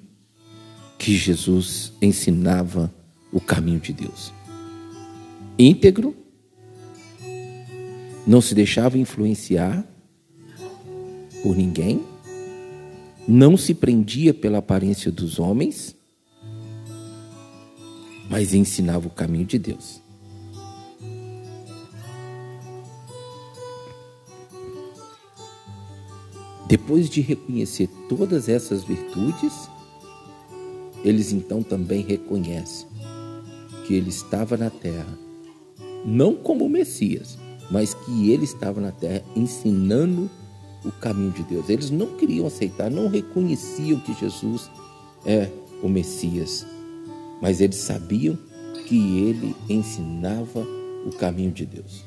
que 0.98 1.16
Jesus 1.16 1.92
ensinava 2.02 2.94
o 3.32 3.42
caminho 3.42 3.80
de 3.80 3.92
Deus. 3.92 4.34
Íntegro, 5.60 6.16
não 8.26 8.42
se 8.42 8.56
deixava 8.56 8.98
influenciar 8.98 9.86
por 11.42 11.56
ninguém, 11.56 12.04
não 13.28 13.58
se 13.58 13.74
prendia 13.74 14.34
pela 14.34 14.60
aparência 14.60 15.12
dos 15.12 15.40
homens, 15.40 15.96
mas 18.30 18.54
ensinava 18.54 19.08
o 19.08 19.12
caminho 19.12 19.46
de 19.46 19.60
Deus. 19.60 20.02
Depois 26.68 27.10
de 27.10 27.22
reconhecer 27.22 27.88
todas 28.10 28.50
essas 28.50 28.84
virtudes, 28.84 29.54
eles 31.04 31.32
então 31.32 31.62
também 31.62 32.02
reconhecem 32.02 32.88
que 33.86 33.94
ele 33.94 34.10
estava 34.10 34.56
na 34.56 34.70
terra, 34.70 35.20
não 36.06 36.34
como 36.34 36.68
Messias, 36.70 37.38
mas 37.74 37.96
que 37.96 38.30
ele 38.30 38.44
estava 38.44 38.80
na 38.80 38.92
terra 38.92 39.24
ensinando 39.36 40.30
o 40.86 40.92
caminho 40.92 41.32
de 41.32 41.42
Deus. 41.42 41.68
Eles 41.70 41.90
não 41.90 42.06
queriam 42.16 42.46
aceitar, 42.46 42.92
não 42.92 43.10
reconheciam 43.10 44.00
que 44.00 44.14
Jesus 44.14 44.70
é 45.26 45.50
o 45.82 45.90
Messias, 45.90 46.68
mas 47.42 47.62
eles 47.62 47.78
sabiam 47.78 48.38
que 48.88 49.18
ele 49.18 49.56
ensinava 49.68 50.60
o 51.04 51.10
caminho 51.18 51.50
de 51.50 51.66
Deus. 51.66 52.06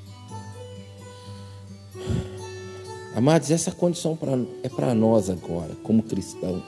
Amados, 3.16 3.50
essa 3.50 3.72
condição 3.72 4.16
é 4.62 4.68
para 4.68 4.94
nós 4.94 5.29
agora, 5.29 5.74
como 5.83 6.00
cristãos. 6.05 6.62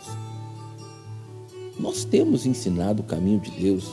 Nós 1.79 2.05
temos 2.05 2.45
ensinado 2.47 3.03
o 3.03 3.07
caminho 3.07 3.39
de 3.39 3.53
Deus, 3.53 3.89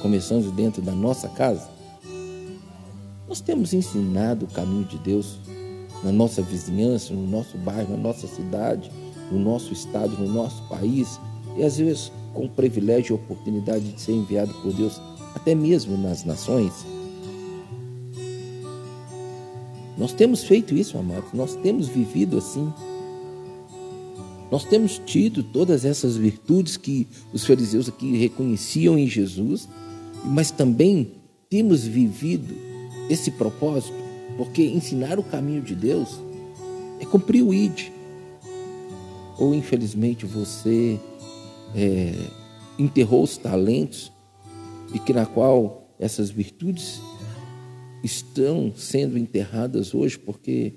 começando 0.00 0.50
dentro 0.50 0.82
da 0.82 0.90
nossa 0.92 1.28
casa. 1.28 1.71
Nós 3.32 3.40
temos 3.40 3.72
ensinado 3.72 4.44
o 4.44 4.48
caminho 4.48 4.84
de 4.84 4.98
Deus 4.98 5.38
na 6.04 6.12
nossa 6.12 6.42
vizinhança, 6.42 7.14
no 7.14 7.26
nosso 7.26 7.56
bairro, 7.56 7.96
na 7.96 7.96
nossa 7.96 8.26
cidade, 8.26 8.92
no 9.30 9.38
nosso 9.38 9.72
estado, 9.72 10.18
no 10.18 10.30
nosso 10.30 10.62
país, 10.64 11.18
e 11.56 11.62
às 11.62 11.78
vezes 11.78 12.12
com 12.34 12.44
o 12.44 12.48
privilégio 12.50 13.14
e 13.14 13.16
oportunidade 13.16 13.90
de 13.90 13.98
ser 13.98 14.12
enviado 14.12 14.52
por 14.60 14.74
Deus, 14.74 15.00
até 15.34 15.54
mesmo 15.54 15.96
nas 15.96 16.24
nações. 16.24 16.84
Nós 19.96 20.12
temos 20.12 20.44
feito 20.44 20.74
isso, 20.74 20.98
amados, 20.98 21.32
nós 21.32 21.56
temos 21.56 21.88
vivido 21.88 22.36
assim. 22.36 22.70
Nós 24.50 24.64
temos 24.64 25.00
tido 25.06 25.42
todas 25.42 25.86
essas 25.86 26.18
virtudes 26.18 26.76
que 26.76 27.08
os 27.32 27.46
fariseus 27.46 27.88
aqui 27.88 28.14
reconheciam 28.14 28.98
em 28.98 29.06
Jesus, 29.06 29.66
mas 30.22 30.50
também 30.50 31.12
temos 31.48 31.82
vivido 31.82 32.71
esse 33.08 33.30
propósito, 33.30 33.94
porque 34.36 34.62
ensinar 34.62 35.18
o 35.18 35.22
caminho 35.22 35.62
de 35.62 35.74
Deus 35.74 36.20
é 37.00 37.04
cumprir 37.04 37.42
o 37.42 37.52
ID. 37.52 37.90
Ou 39.38 39.54
infelizmente 39.54 40.24
você 40.26 40.98
é, 41.74 42.12
enterrou 42.78 43.22
os 43.22 43.36
talentos 43.36 44.12
e 44.94 44.98
que 44.98 45.12
na 45.12 45.26
qual 45.26 45.94
essas 45.98 46.30
virtudes 46.30 47.00
estão 48.02 48.72
sendo 48.76 49.16
enterradas 49.16 49.94
hoje 49.94 50.18
porque 50.18 50.74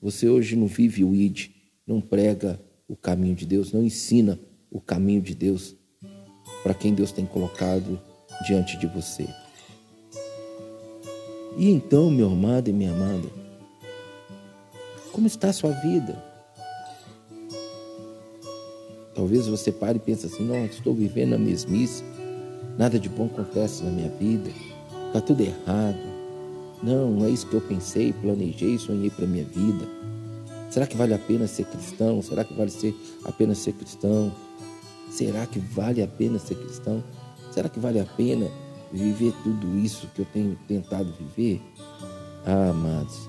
você 0.00 0.28
hoje 0.28 0.56
não 0.56 0.66
vive 0.66 1.04
o 1.04 1.14
id, 1.14 1.50
não 1.86 2.00
prega 2.00 2.60
o 2.86 2.96
caminho 2.96 3.34
de 3.34 3.46
Deus, 3.46 3.72
não 3.72 3.82
ensina 3.82 4.38
o 4.70 4.80
caminho 4.80 5.22
de 5.22 5.34
Deus 5.34 5.74
para 6.62 6.74
quem 6.74 6.92
Deus 6.94 7.12
tem 7.12 7.24
colocado 7.24 8.00
diante 8.46 8.76
de 8.76 8.86
você. 8.86 9.26
E 11.56 11.70
então, 11.70 12.10
meu 12.10 12.26
amado 12.26 12.68
e 12.68 12.72
minha 12.72 12.90
amada, 12.90 13.28
como 15.12 15.26
está 15.26 15.50
a 15.50 15.52
sua 15.52 15.70
vida? 15.70 16.20
Talvez 19.14 19.46
você 19.46 19.70
pare 19.70 19.98
e 19.98 20.00
pense 20.00 20.26
assim: 20.26 20.44
não, 20.44 20.64
estou 20.66 20.92
vivendo 20.92 21.34
a 21.34 21.38
mesmice, 21.38 22.02
nada 22.76 22.98
de 22.98 23.08
bom 23.08 23.26
acontece 23.26 23.84
na 23.84 23.90
minha 23.90 24.08
vida, 24.08 24.50
está 25.06 25.20
tudo 25.20 25.42
errado. 25.42 26.14
Não, 26.82 27.12
não 27.12 27.26
é 27.26 27.30
isso 27.30 27.46
que 27.46 27.54
eu 27.54 27.60
pensei, 27.60 28.12
planejei, 28.12 28.76
sonhei 28.76 29.08
para 29.08 29.26
minha 29.26 29.44
vida. 29.44 29.86
Será 30.68 30.88
que 30.88 30.96
vale 30.96 31.14
a 31.14 31.18
pena 31.18 31.46
ser 31.46 31.66
cristão? 31.66 32.20
Será 32.20 32.42
que 32.42 32.52
vale 32.52 32.70
ser 32.70 32.92
a 33.24 33.30
pena 33.30 33.54
ser 33.54 33.72
cristão? 33.74 34.32
Será 35.08 35.46
que 35.46 35.60
vale 35.60 36.02
a 36.02 36.08
pena 36.08 36.38
ser 36.40 36.56
cristão? 36.56 37.02
Será 37.52 37.68
que 37.68 37.78
vale 37.78 38.00
a 38.00 38.04
pena 38.04 38.50
viver 38.94 39.32
tudo 39.42 39.76
isso 39.78 40.08
que 40.14 40.20
eu 40.20 40.26
tenho 40.26 40.56
tentado 40.68 41.12
viver? 41.12 41.60
Ah, 42.46 42.70
amados, 42.70 43.28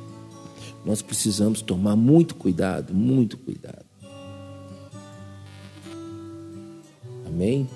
nós 0.85 1.01
precisamos 1.01 1.61
tomar 1.61 1.95
muito 1.95 2.35
cuidado, 2.35 2.93
muito 2.93 3.37
cuidado. 3.37 3.85
Amém? 7.25 7.67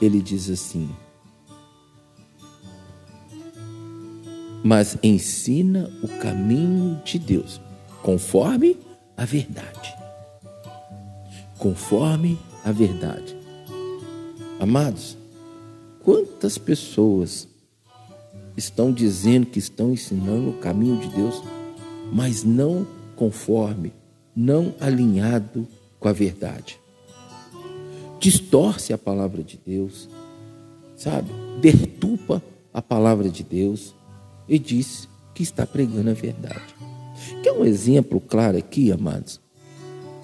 Ele 0.00 0.22
diz 0.22 0.48
assim: 0.48 0.88
mas 4.62 4.96
ensina 5.02 5.90
o 6.02 6.08
caminho 6.20 7.00
de 7.04 7.18
Deus, 7.18 7.60
conforme 8.02 8.76
a 9.16 9.24
verdade. 9.24 9.94
Conforme 11.58 12.38
a 12.64 12.72
verdade. 12.72 13.39
Amados, 14.60 15.16
quantas 16.04 16.58
pessoas 16.58 17.48
estão 18.54 18.92
dizendo 18.92 19.46
que 19.46 19.58
estão 19.58 19.90
ensinando 19.90 20.50
o 20.50 20.58
caminho 20.58 21.00
de 21.00 21.08
Deus, 21.16 21.42
mas 22.12 22.44
não 22.44 22.86
conforme, 23.16 23.90
não 24.36 24.74
alinhado 24.78 25.66
com 25.98 26.08
a 26.08 26.12
verdade. 26.12 26.78
Distorce 28.18 28.92
a 28.92 28.98
palavra 28.98 29.42
de 29.42 29.58
Deus, 29.66 30.10
sabe? 30.94 31.30
Dertupa 31.62 32.42
a 32.70 32.82
palavra 32.82 33.30
de 33.30 33.42
Deus 33.42 33.94
e 34.46 34.58
diz 34.58 35.08
que 35.34 35.42
está 35.42 35.66
pregando 35.66 36.10
a 36.10 36.14
verdade. 36.14 36.74
Quer 37.42 37.52
um 37.52 37.64
exemplo 37.64 38.20
claro 38.20 38.58
aqui, 38.58 38.92
amados, 38.92 39.40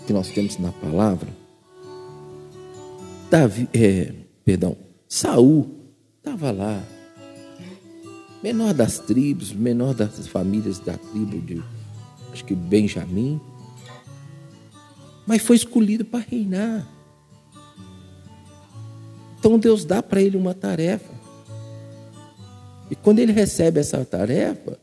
que 0.06 0.12
nós 0.12 0.28
temos 0.28 0.58
na 0.58 0.72
palavra? 0.72 1.28
Davi, 3.30 3.66
é, 3.72 4.25
perdão, 4.46 4.76
Saul 5.08 5.68
estava 6.18 6.52
lá, 6.52 6.80
menor 8.40 8.72
das 8.72 9.00
tribos, 9.00 9.52
menor 9.52 9.92
das 9.92 10.28
famílias 10.28 10.78
da 10.78 10.96
tribo 10.96 11.40
de, 11.40 11.60
acho 12.32 12.44
que 12.44 12.54
Benjamim, 12.54 13.40
mas 15.26 15.42
foi 15.42 15.56
escolhido 15.56 16.04
para 16.04 16.20
reinar. 16.20 16.86
Então 19.36 19.58
Deus 19.58 19.84
dá 19.84 20.00
para 20.00 20.22
ele 20.22 20.36
uma 20.36 20.54
tarefa. 20.54 21.12
E 22.88 22.94
quando 22.94 23.18
ele 23.18 23.32
recebe 23.32 23.80
essa 23.80 24.04
tarefa, 24.04 24.78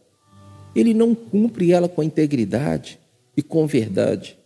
ele 0.76 0.94
não 0.94 1.16
cumpre 1.16 1.72
ela 1.72 1.88
com 1.88 2.04
integridade 2.04 3.00
e 3.38 3.42
com 3.42 3.66
verdade. 3.66 4.38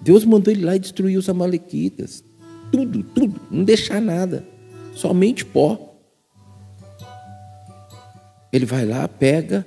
Deus 0.00 0.24
mandou 0.24 0.52
ele 0.52 0.64
lá 0.64 0.76
e 0.76 0.78
destruir 0.78 1.16
os 1.18 1.28
amalequitas. 1.28 2.29
Tudo, 2.70 3.02
tudo, 3.02 3.40
não 3.50 3.64
deixar 3.64 4.00
nada. 4.00 4.44
Somente 4.94 5.44
pó. 5.44 5.96
Ele 8.52 8.66
vai 8.66 8.84
lá, 8.84 9.06
pega 9.06 9.66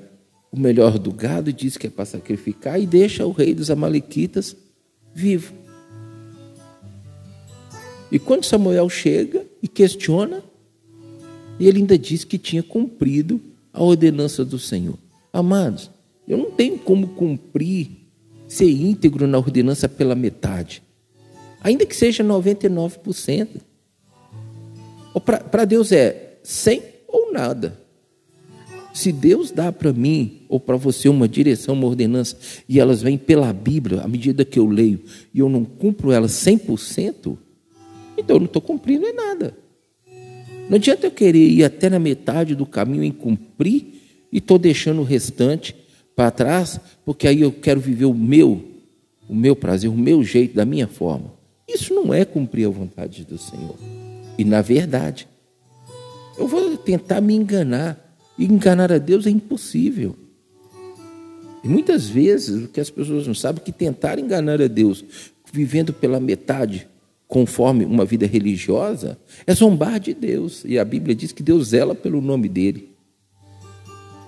o 0.53 0.59
melhor 0.59 0.99
do 0.99 1.11
gado 1.11 1.51
diz 1.51 1.77
que 1.77 1.87
é 1.87 1.89
para 1.89 2.05
sacrificar 2.05 2.79
e 2.79 2.85
deixa 2.85 3.25
o 3.25 3.31
rei 3.31 3.55
dos 3.55 3.71
amalequitas 3.71 4.55
vivo. 5.11 5.51
E 8.11 8.19
quando 8.19 8.45
Samuel 8.45 8.87
chega 8.87 9.43
e 9.63 9.67
questiona, 9.67 10.43
ele 11.59 11.79
ainda 11.79 11.97
diz 11.97 12.23
que 12.23 12.37
tinha 12.37 12.61
cumprido 12.61 13.41
a 13.73 13.81
ordenança 13.81 14.45
do 14.45 14.59
Senhor. 14.59 14.99
Amados, 15.31 15.89
eu 16.27 16.37
não 16.37 16.51
tenho 16.51 16.77
como 16.77 17.07
cumprir, 17.07 17.89
ser 18.47 18.69
íntegro 18.69 19.25
na 19.25 19.39
ordenança 19.39 19.89
pela 19.89 20.13
metade, 20.13 20.83
ainda 21.63 21.85
que 21.85 21.95
seja 21.95 22.23
99%. 22.23 23.47
Para 25.49 25.65
Deus 25.65 25.91
é 25.91 26.37
100 26.43 26.83
ou 27.07 27.31
nada. 27.31 27.81
Se 28.93 29.11
Deus 29.11 29.49
dá 29.49 29.71
para 29.71 29.91
mim 29.91 30.41
ou 30.47 30.59
para 30.59 30.77
você 30.77 31.09
uma 31.09 31.27
direção, 31.27 31.73
uma 31.73 31.87
ordenança, 31.87 32.37
e 32.69 32.79
elas 32.79 33.01
vêm 33.01 33.17
pela 33.17 33.51
Bíblia, 33.51 34.01
à 34.01 34.07
medida 34.07 34.45
que 34.45 34.59
eu 34.59 34.67
leio, 34.67 35.01
e 35.33 35.39
eu 35.39 35.49
não 35.49 35.65
cumpro 35.65 36.11
elas 36.11 36.31
100%, 36.31 37.37
então 38.15 38.35
eu 38.35 38.39
não 38.39 38.45
estou 38.45 38.61
cumprindo 38.61 39.07
é 39.07 39.13
nada. 39.13 39.57
Não 40.69 40.75
adianta 40.75 41.07
eu 41.07 41.11
querer 41.11 41.47
ir 41.47 41.63
até 41.63 41.89
na 41.89 41.97
metade 41.97 42.53
do 42.53 42.65
caminho 42.65 43.03
em 43.03 43.11
cumprir 43.11 43.85
e 44.31 44.37
estou 44.37 44.59
deixando 44.59 45.01
o 45.01 45.03
restante 45.03 45.75
para 46.15 46.29
trás, 46.29 46.79
porque 47.03 47.27
aí 47.27 47.41
eu 47.41 47.51
quero 47.51 47.79
viver 47.79 48.05
o 48.05 48.13
meu, 48.13 48.63
o 49.27 49.35
meu 49.35 49.55
prazer, 49.55 49.89
o 49.89 49.97
meu 49.97 50.23
jeito, 50.23 50.55
da 50.55 50.65
minha 50.65 50.87
forma. 50.87 51.42
Isso 51.67 51.93
não 51.93 52.13
é 52.13 52.25
cumprir 52.25 52.67
a 52.67 52.69
vontade 52.69 53.25
do 53.25 53.37
Senhor. 53.37 53.75
E 54.37 54.43
na 54.43 54.61
verdade, 54.61 55.27
eu 56.37 56.47
vou 56.47 56.77
tentar 56.77 57.21
me 57.21 57.33
enganar. 57.33 57.99
E 58.37 58.45
enganar 58.45 58.91
a 58.91 58.97
Deus 58.97 59.27
é 59.27 59.29
impossível. 59.29 60.15
E 61.63 61.67
muitas 61.67 62.07
vezes 62.07 62.65
o 62.65 62.67
que 62.67 62.81
as 62.81 62.89
pessoas 62.89 63.27
não 63.27 63.35
sabem 63.35 63.61
é 63.61 63.65
que 63.65 63.71
tentar 63.71 64.19
enganar 64.19 64.61
a 64.61 64.67
Deus 64.67 65.05
vivendo 65.51 65.93
pela 65.93 66.19
metade 66.19 66.87
conforme 67.33 67.83
uma 67.83 68.05
vida 68.05 68.27
religiosa, 68.27 69.17
é 69.47 69.53
zombar 69.55 69.99
de 69.99 70.13
Deus. 70.13 70.63
E 70.65 70.77
a 70.77 70.85
Bíblia 70.85 71.15
diz 71.15 71.31
que 71.31 71.41
Deus 71.41 71.69
zela 71.69 71.95
pelo 71.95 72.21
nome 72.21 72.47
dele. 72.47 72.93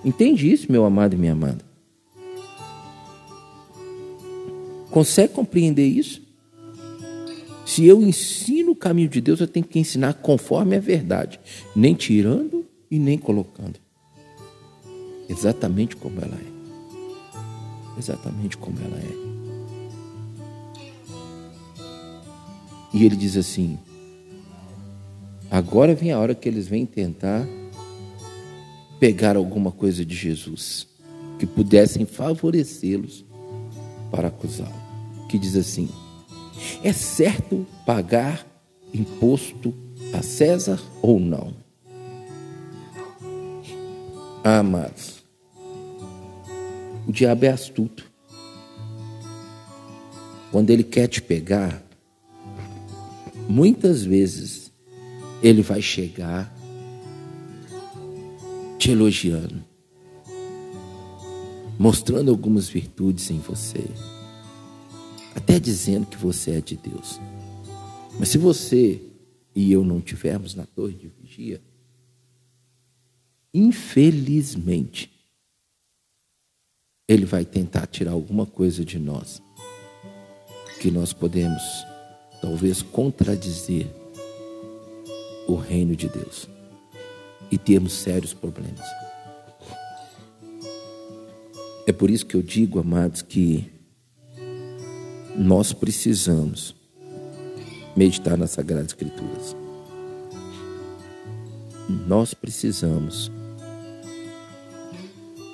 Entende 0.04 0.50
isso, 0.50 0.70
meu 0.70 0.84
amado 0.84 1.14
e 1.14 1.16
minha 1.16 1.32
amada? 1.32 1.64
Consegue 4.90 5.32
compreender 5.32 5.86
isso? 5.86 6.25
Se 7.66 7.84
eu 7.84 8.00
ensino 8.00 8.70
o 8.70 8.76
caminho 8.76 9.08
de 9.08 9.20
Deus, 9.20 9.40
eu 9.40 9.48
tenho 9.48 9.66
que 9.66 9.80
ensinar 9.80 10.14
conforme 10.14 10.76
a 10.76 10.80
verdade, 10.80 11.40
nem 11.74 11.94
tirando 11.94 12.64
e 12.88 12.96
nem 12.96 13.18
colocando. 13.18 13.80
Exatamente 15.28 15.96
como 15.96 16.20
ela 16.20 16.36
é. 16.36 17.98
Exatamente 17.98 18.56
como 18.56 18.78
ela 18.78 18.96
é. 18.96 19.26
E 22.94 23.04
ele 23.04 23.16
diz 23.16 23.36
assim: 23.36 23.76
agora 25.50 25.92
vem 25.92 26.12
a 26.12 26.20
hora 26.20 26.36
que 26.36 26.48
eles 26.48 26.68
vêm 26.68 26.86
tentar 26.86 27.44
pegar 29.00 29.36
alguma 29.36 29.72
coisa 29.72 30.04
de 30.04 30.14
Jesus 30.14 30.86
que 31.36 31.46
pudessem 31.46 32.06
favorecê-los 32.06 33.24
para 34.08 34.28
acusá-lo. 34.28 34.86
Que 35.28 35.36
diz 35.36 35.56
assim: 35.56 35.88
é 36.82 36.92
certo 36.92 37.66
pagar 37.84 38.46
imposto 38.92 39.74
a 40.12 40.22
César 40.22 40.80
ou 41.02 41.18
não? 41.20 41.54
Ah, 44.42 44.58
amados, 44.58 45.24
o 47.06 47.12
diabo 47.12 47.44
é 47.44 47.48
astuto. 47.48 48.10
Quando 50.52 50.70
ele 50.70 50.84
quer 50.84 51.08
te 51.08 51.20
pegar, 51.20 51.82
muitas 53.48 54.04
vezes 54.04 54.72
ele 55.42 55.62
vai 55.62 55.82
chegar 55.82 56.54
te 58.78 58.90
elogiando, 58.90 59.64
mostrando 61.78 62.30
algumas 62.30 62.68
virtudes 62.68 63.30
em 63.30 63.38
você, 63.38 63.84
até 65.46 65.60
dizendo 65.60 66.06
que 66.06 66.16
você 66.16 66.56
é 66.56 66.60
de 66.60 66.76
Deus. 66.76 67.20
Mas 68.18 68.30
se 68.30 68.36
você 68.36 69.00
e 69.54 69.70
eu 69.70 69.84
não 69.84 70.00
tivermos 70.00 70.56
na 70.56 70.66
torre 70.66 70.94
de 70.94 71.06
vigia, 71.06 71.62
infelizmente, 73.54 75.08
ele 77.06 77.24
vai 77.24 77.44
tentar 77.44 77.86
tirar 77.86 78.10
alguma 78.10 78.44
coisa 78.44 78.84
de 78.84 78.98
nós 78.98 79.40
que 80.80 80.90
nós 80.90 81.12
podemos 81.12 81.62
talvez 82.42 82.82
contradizer 82.82 83.86
o 85.46 85.54
reino 85.54 85.94
de 85.94 86.08
Deus 86.08 86.48
e 87.52 87.56
termos 87.56 87.92
sérios 87.92 88.34
problemas. 88.34 88.84
É 91.86 91.92
por 91.92 92.10
isso 92.10 92.26
que 92.26 92.34
eu 92.34 92.42
digo, 92.42 92.80
amados, 92.80 93.22
que 93.22 93.75
nós 95.38 95.72
precisamos 95.72 96.74
meditar 97.94 98.36
nas 98.38 98.50
Sagradas 98.50 98.86
Escrituras. 98.86 99.54
Nós 102.06 102.34
precisamos 102.34 103.30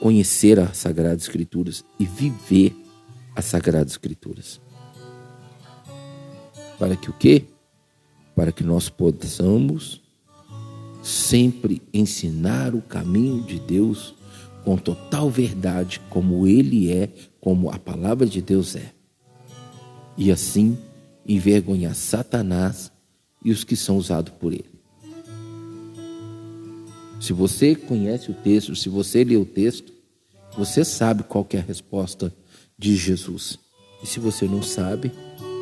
conhecer 0.01 0.59
as 0.59 0.77
Sagradas 0.77 1.23
Escrituras 1.23 1.85
e 1.99 2.05
viver 2.05 2.75
as 3.35 3.45
Sagradas 3.45 3.93
Escrituras. 3.93 4.61
Para 6.79 6.97
que 6.97 7.11
o 7.11 7.13
quê? 7.13 7.45
Para 8.35 8.53
que 8.53 8.65
nós 8.65 8.89
possamos 8.89 10.01
sempre 11.03 11.83
ensinar 11.93 12.75
o 12.75 12.83
caminho 12.83 13.43
de 13.43 13.59
Deus 13.59 14.15
com 14.65 14.77
total 14.77 15.29
verdade, 15.29 16.01
como 16.09 16.47
Ele 16.47 16.93
é, 16.93 17.09
como 17.41 17.69
a 17.69 17.79
palavra 17.79 18.27
de 18.27 18.41
Deus 18.41 18.77
é. 18.77 19.02
E 20.17 20.31
assim 20.31 20.79
envergonhar 21.27 21.95
Satanás 21.95 22.91
e 23.45 23.51
os 23.51 23.65
que 23.65 23.77
são 23.77 23.97
usados 23.97 24.33
por 24.35 24.53
ele. 24.53 24.71
Se 27.21 27.33
você 27.33 27.75
conhece 27.75 28.31
o 28.31 28.35
texto, 28.35 28.75
se 28.75 28.89
você 28.89 29.23
lê 29.23 29.37
o 29.37 29.45
texto, 29.45 29.93
você 30.57 30.85
sabe 30.85 31.23
qual 31.23 31.47
é 31.53 31.59
a 31.59 31.63
resposta 31.63 32.33
de 32.77 32.97
Jesus. 32.97 33.59
E 34.03 34.07
se 34.07 34.19
você 34.19 34.47
não 34.47 34.63
sabe, 34.63 35.13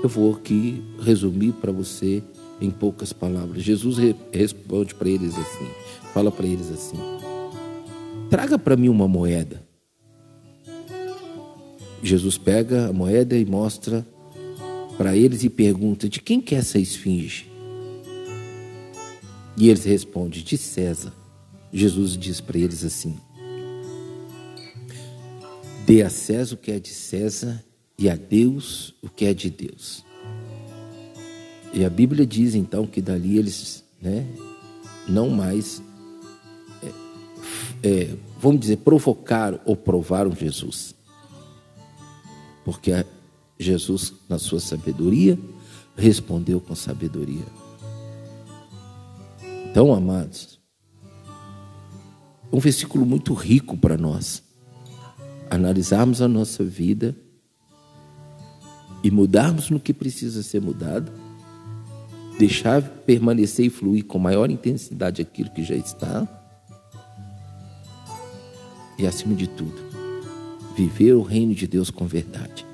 eu 0.02 0.08
vou 0.08 0.34
aqui 0.34 0.82
resumir 1.02 1.52
para 1.52 1.70
você 1.70 2.22
em 2.60 2.70
poucas 2.70 3.12
palavras. 3.12 3.62
Jesus 3.62 3.98
responde 4.32 4.94
para 4.94 5.08
eles 5.08 5.36
assim, 5.36 5.68
fala 6.14 6.32
para 6.32 6.46
eles 6.46 6.70
assim: 6.70 6.96
Traga 8.30 8.58
para 8.58 8.76
mim 8.76 8.88
uma 8.88 9.06
moeda. 9.06 9.62
Jesus 12.02 12.38
pega 12.38 12.88
a 12.88 12.92
moeda 12.92 13.36
e 13.36 13.44
mostra 13.44 14.06
para 15.00 15.16
eles 15.16 15.42
e 15.42 15.48
pergunta: 15.48 16.10
De 16.10 16.20
quem 16.20 16.42
que 16.42 16.54
é 16.54 16.58
essa 16.58 16.78
esfinge? 16.78 17.50
E 19.56 19.70
eles 19.70 19.82
respondem: 19.82 20.42
De 20.42 20.58
César. 20.58 21.14
Jesus 21.72 22.18
diz 22.18 22.38
para 22.38 22.58
eles 22.58 22.84
assim: 22.84 23.16
Dê 25.86 26.02
a 26.02 26.10
César 26.10 26.54
o 26.54 26.58
que 26.58 26.70
é 26.70 26.78
de 26.78 26.90
César 26.90 27.64
e 27.96 28.10
a 28.10 28.14
Deus 28.14 28.94
o 29.00 29.08
que 29.08 29.24
é 29.24 29.32
de 29.32 29.48
Deus. 29.48 30.04
E 31.72 31.82
a 31.82 31.88
Bíblia 31.88 32.26
diz 32.26 32.54
então 32.54 32.86
que 32.86 33.00
dali 33.00 33.38
eles 33.38 33.82
né, 34.02 34.26
não 35.08 35.30
mais, 35.30 35.82
é, 36.82 37.88
é, 37.88 38.14
vamos 38.38 38.60
dizer, 38.60 38.76
provocaram 38.76 39.60
ou 39.64 39.74
provaram 39.74 40.36
Jesus. 40.36 40.94
Porque 42.66 42.92
Jesus, 43.60 44.14
na 44.26 44.38
sua 44.38 44.58
sabedoria, 44.58 45.38
respondeu 45.94 46.60
com 46.60 46.74
sabedoria. 46.74 47.44
Então, 49.70 49.92
amados, 49.92 50.58
um 52.50 52.58
versículo 52.58 53.04
muito 53.04 53.34
rico 53.34 53.76
para 53.76 53.98
nós. 53.98 54.42
Analisarmos 55.50 56.22
a 56.22 56.28
nossa 56.28 56.64
vida 56.64 57.14
e 59.04 59.10
mudarmos 59.10 59.68
no 59.68 59.78
que 59.78 59.92
precisa 59.92 60.42
ser 60.42 60.62
mudado, 60.62 61.12
deixar 62.38 62.80
permanecer 62.82 63.66
e 63.66 63.70
fluir 63.70 64.06
com 64.06 64.18
maior 64.18 64.50
intensidade 64.50 65.20
aquilo 65.20 65.50
que 65.50 65.62
já 65.62 65.74
está, 65.74 66.26
e 68.98 69.06
acima 69.06 69.34
de 69.34 69.46
tudo, 69.46 69.82
viver 70.74 71.12
o 71.12 71.22
reino 71.22 71.54
de 71.54 71.66
Deus 71.66 71.90
com 71.90 72.06
verdade. 72.06 72.69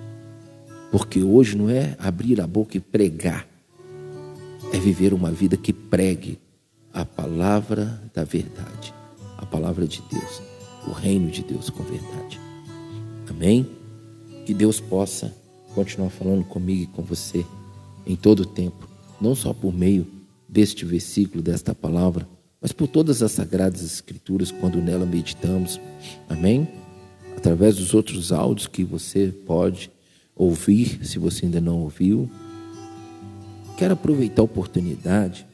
Porque 0.96 1.22
hoje 1.22 1.58
não 1.58 1.68
é 1.68 1.94
abrir 1.98 2.40
a 2.40 2.46
boca 2.46 2.74
e 2.74 2.80
pregar, 2.80 3.46
é 4.72 4.78
viver 4.78 5.12
uma 5.12 5.30
vida 5.30 5.54
que 5.54 5.70
pregue 5.70 6.38
a 6.90 7.04
palavra 7.04 8.02
da 8.14 8.24
verdade, 8.24 8.94
a 9.36 9.44
palavra 9.44 9.86
de 9.86 10.02
Deus, 10.10 10.40
o 10.88 10.92
reino 10.92 11.30
de 11.30 11.42
Deus 11.42 11.68
com 11.68 11.82
verdade. 11.82 12.40
Amém? 13.28 13.68
Que 14.46 14.54
Deus 14.54 14.80
possa 14.80 15.36
continuar 15.74 16.08
falando 16.08 16.46
comigo 16.46 16.84
e 16.84 16.86
com 16.86 17.02
você 17.02 17.44
em 18.06 18.16
todo 18.16 18.40
o 18.40 18.46
tempo, 18.46 18.88
não 19.20 19.34
só 19.34 19.52
por 19.52 19.74
meio 19.74 20.06
deste 20.48 20.86
versículo, 20.86 21.42
desta 21.42 21.74
palavra, 21.74 22.26
mas 22.58 22.72
por 22.72 22.88
todas 22.88 23.22
as 23.22 23.32
sagradas 23.32 23.82
escrituras 23.82 24.50
quando 24.50 24.78
nela 24.78 25.04
meditamos. 25.04 25.78
Amém? 26.26 26.66
Através 27.36 27.76
dos 27.76 27.92
outros 27.92 28.32
áudios 28.32 28.66
que 28.66 28.82
você 28.82 29.28
pode 29.44 29.94
ouvir, 30.36 31.04
se 31.04 31.18
você 31.18 31.46
ainda 31.46 31.60
não 31.60 31.80
ouviu. 31.80 32.30
Quero 33.78 33.94
aproveitar 33.94 34.42
a 34.42 34.44
oportunidade 34.44 35.46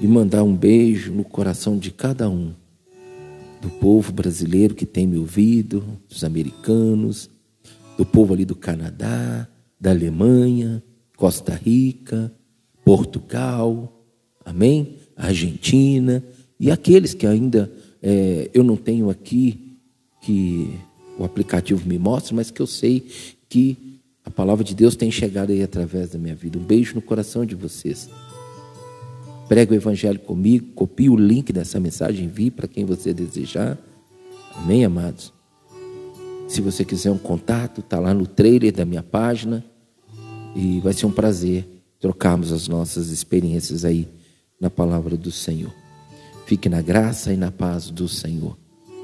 e 0.00 0.06
mandar 0.06 0.42
um 0.42 0.56
beijo 0.56 1.12
no 1.12 1.24
coração 1.24 1.76
de 1.76 1.90
cada 1.90 2.28
um, 2.30 2.52
do 3.60 3.68
povo 3.68 4.12
brasileiro 4.12 4.74
que 4.74 4.86
tem 4.86 5.06
me 5.06 5.18
ouvido, 5.18 5.84
dos 6.08 6.24
americanos, 6.24 7.28
do 7.96 8.06
povo 8.06 8.34
ali 8.34 8.44
do 8.44 8.56
Canadá, 8.56 9.46
da 9.80 9.90
Alemanha, 9.90 10.82
Costa 11.16 11.54
Rica, 11.54 12.32
Portugal, 12.84 14.04
amém? 14.44 14.96
Argentina 15.16 16.22
e 16.58 16.70
aqueles 16.70 17.14
que 17.14 17.26
ainda 17.26 17.70
é, 18.02 18.50
eu 18.52 18.64
não 18.64 18.76
tenho 18.76 19.10
aqui 19.10 19.78
que 20.20 20.78
o 21.22 21.24
aplicativo 21.24 21.88
me 21.88 21.98
mostra, 21.98 22.34
mas 22.34 22.50
que 22.50 22.60
eu 22.60 22.66
sei 22.66 23.06
que 23.48 24.00
a 24.24 24.30
palavra 24.30 24.64
de 24.64 24.74
Deus 24.74 24.96
tem 24.96 25.10
chegado 25.10 25.50
aí 25.50 25.62
através 25.62 26.10
da 26.10 26.18
minha 26.18 26.34
vida. 26.34 26.58
Um 26.58 26.62
beijo 26.62 26.94
no 26.94 27.02
coração 27.02 27.44
de 27.46 27.54
vocês. 27.54 28.08
Prega 29.48 29.72
o 29.72 29.76
evangelho 29.76 30.18
comigo, 30.18 30.72
copie 30.74 31.08
o 31.08 31.16
link 31.16 31.52
dessa 31.52 31.78
mensagem, 31.78 32.24
envie 32.24 32.50
para 32.50 32.66
quem 32.66 32.84
você 32.84 33.12
desejar. 33.12 33.78
Amém, 34.56 34.84
amados? 34.84 35.32
Se 36.48 36.60
você 36.60 36.84
quiser 36.84 37.10
um 37.10 37.18
contato, 37.18 37.80
está 37.80 37.98
lá 37.98 38.12
no 38.12 38.26
trailer 38.26 38.72
da 38.72 38.84
minha 38.84 39.02
página. 39.02 39.64
E 40.54 40.80
vai 40.80 40.92
ser 40.92 41.06
um 41.06 41.12
prazer 41.12 41.66
trocarmos 41.98 42.52
as 42.52 42.68
nossas 42.68 43.10
experiências 43.10 43.84
aí 43.84 44.08
na 44.60 44.68
palavra 44.68 45.16
do 45.16 45.30
Senhor. 45.30 45.72
Fique 46.46 46.68
na 46.68 46.82
graça 46.82 47.32
e 47.32 47.36
na 47.36 47.50
paz 47.50 47.90
do 47.90 48.08
Senhor, 48.08 48.56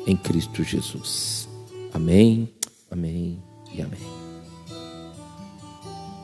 em 0.07 0.17
Cristo 0.17 0.63
Jesus. 0.63 1.48
Amém, 1.93 2.49
amém 2.91 3.43
e 3.73 3.83
amém. 3.83 4.18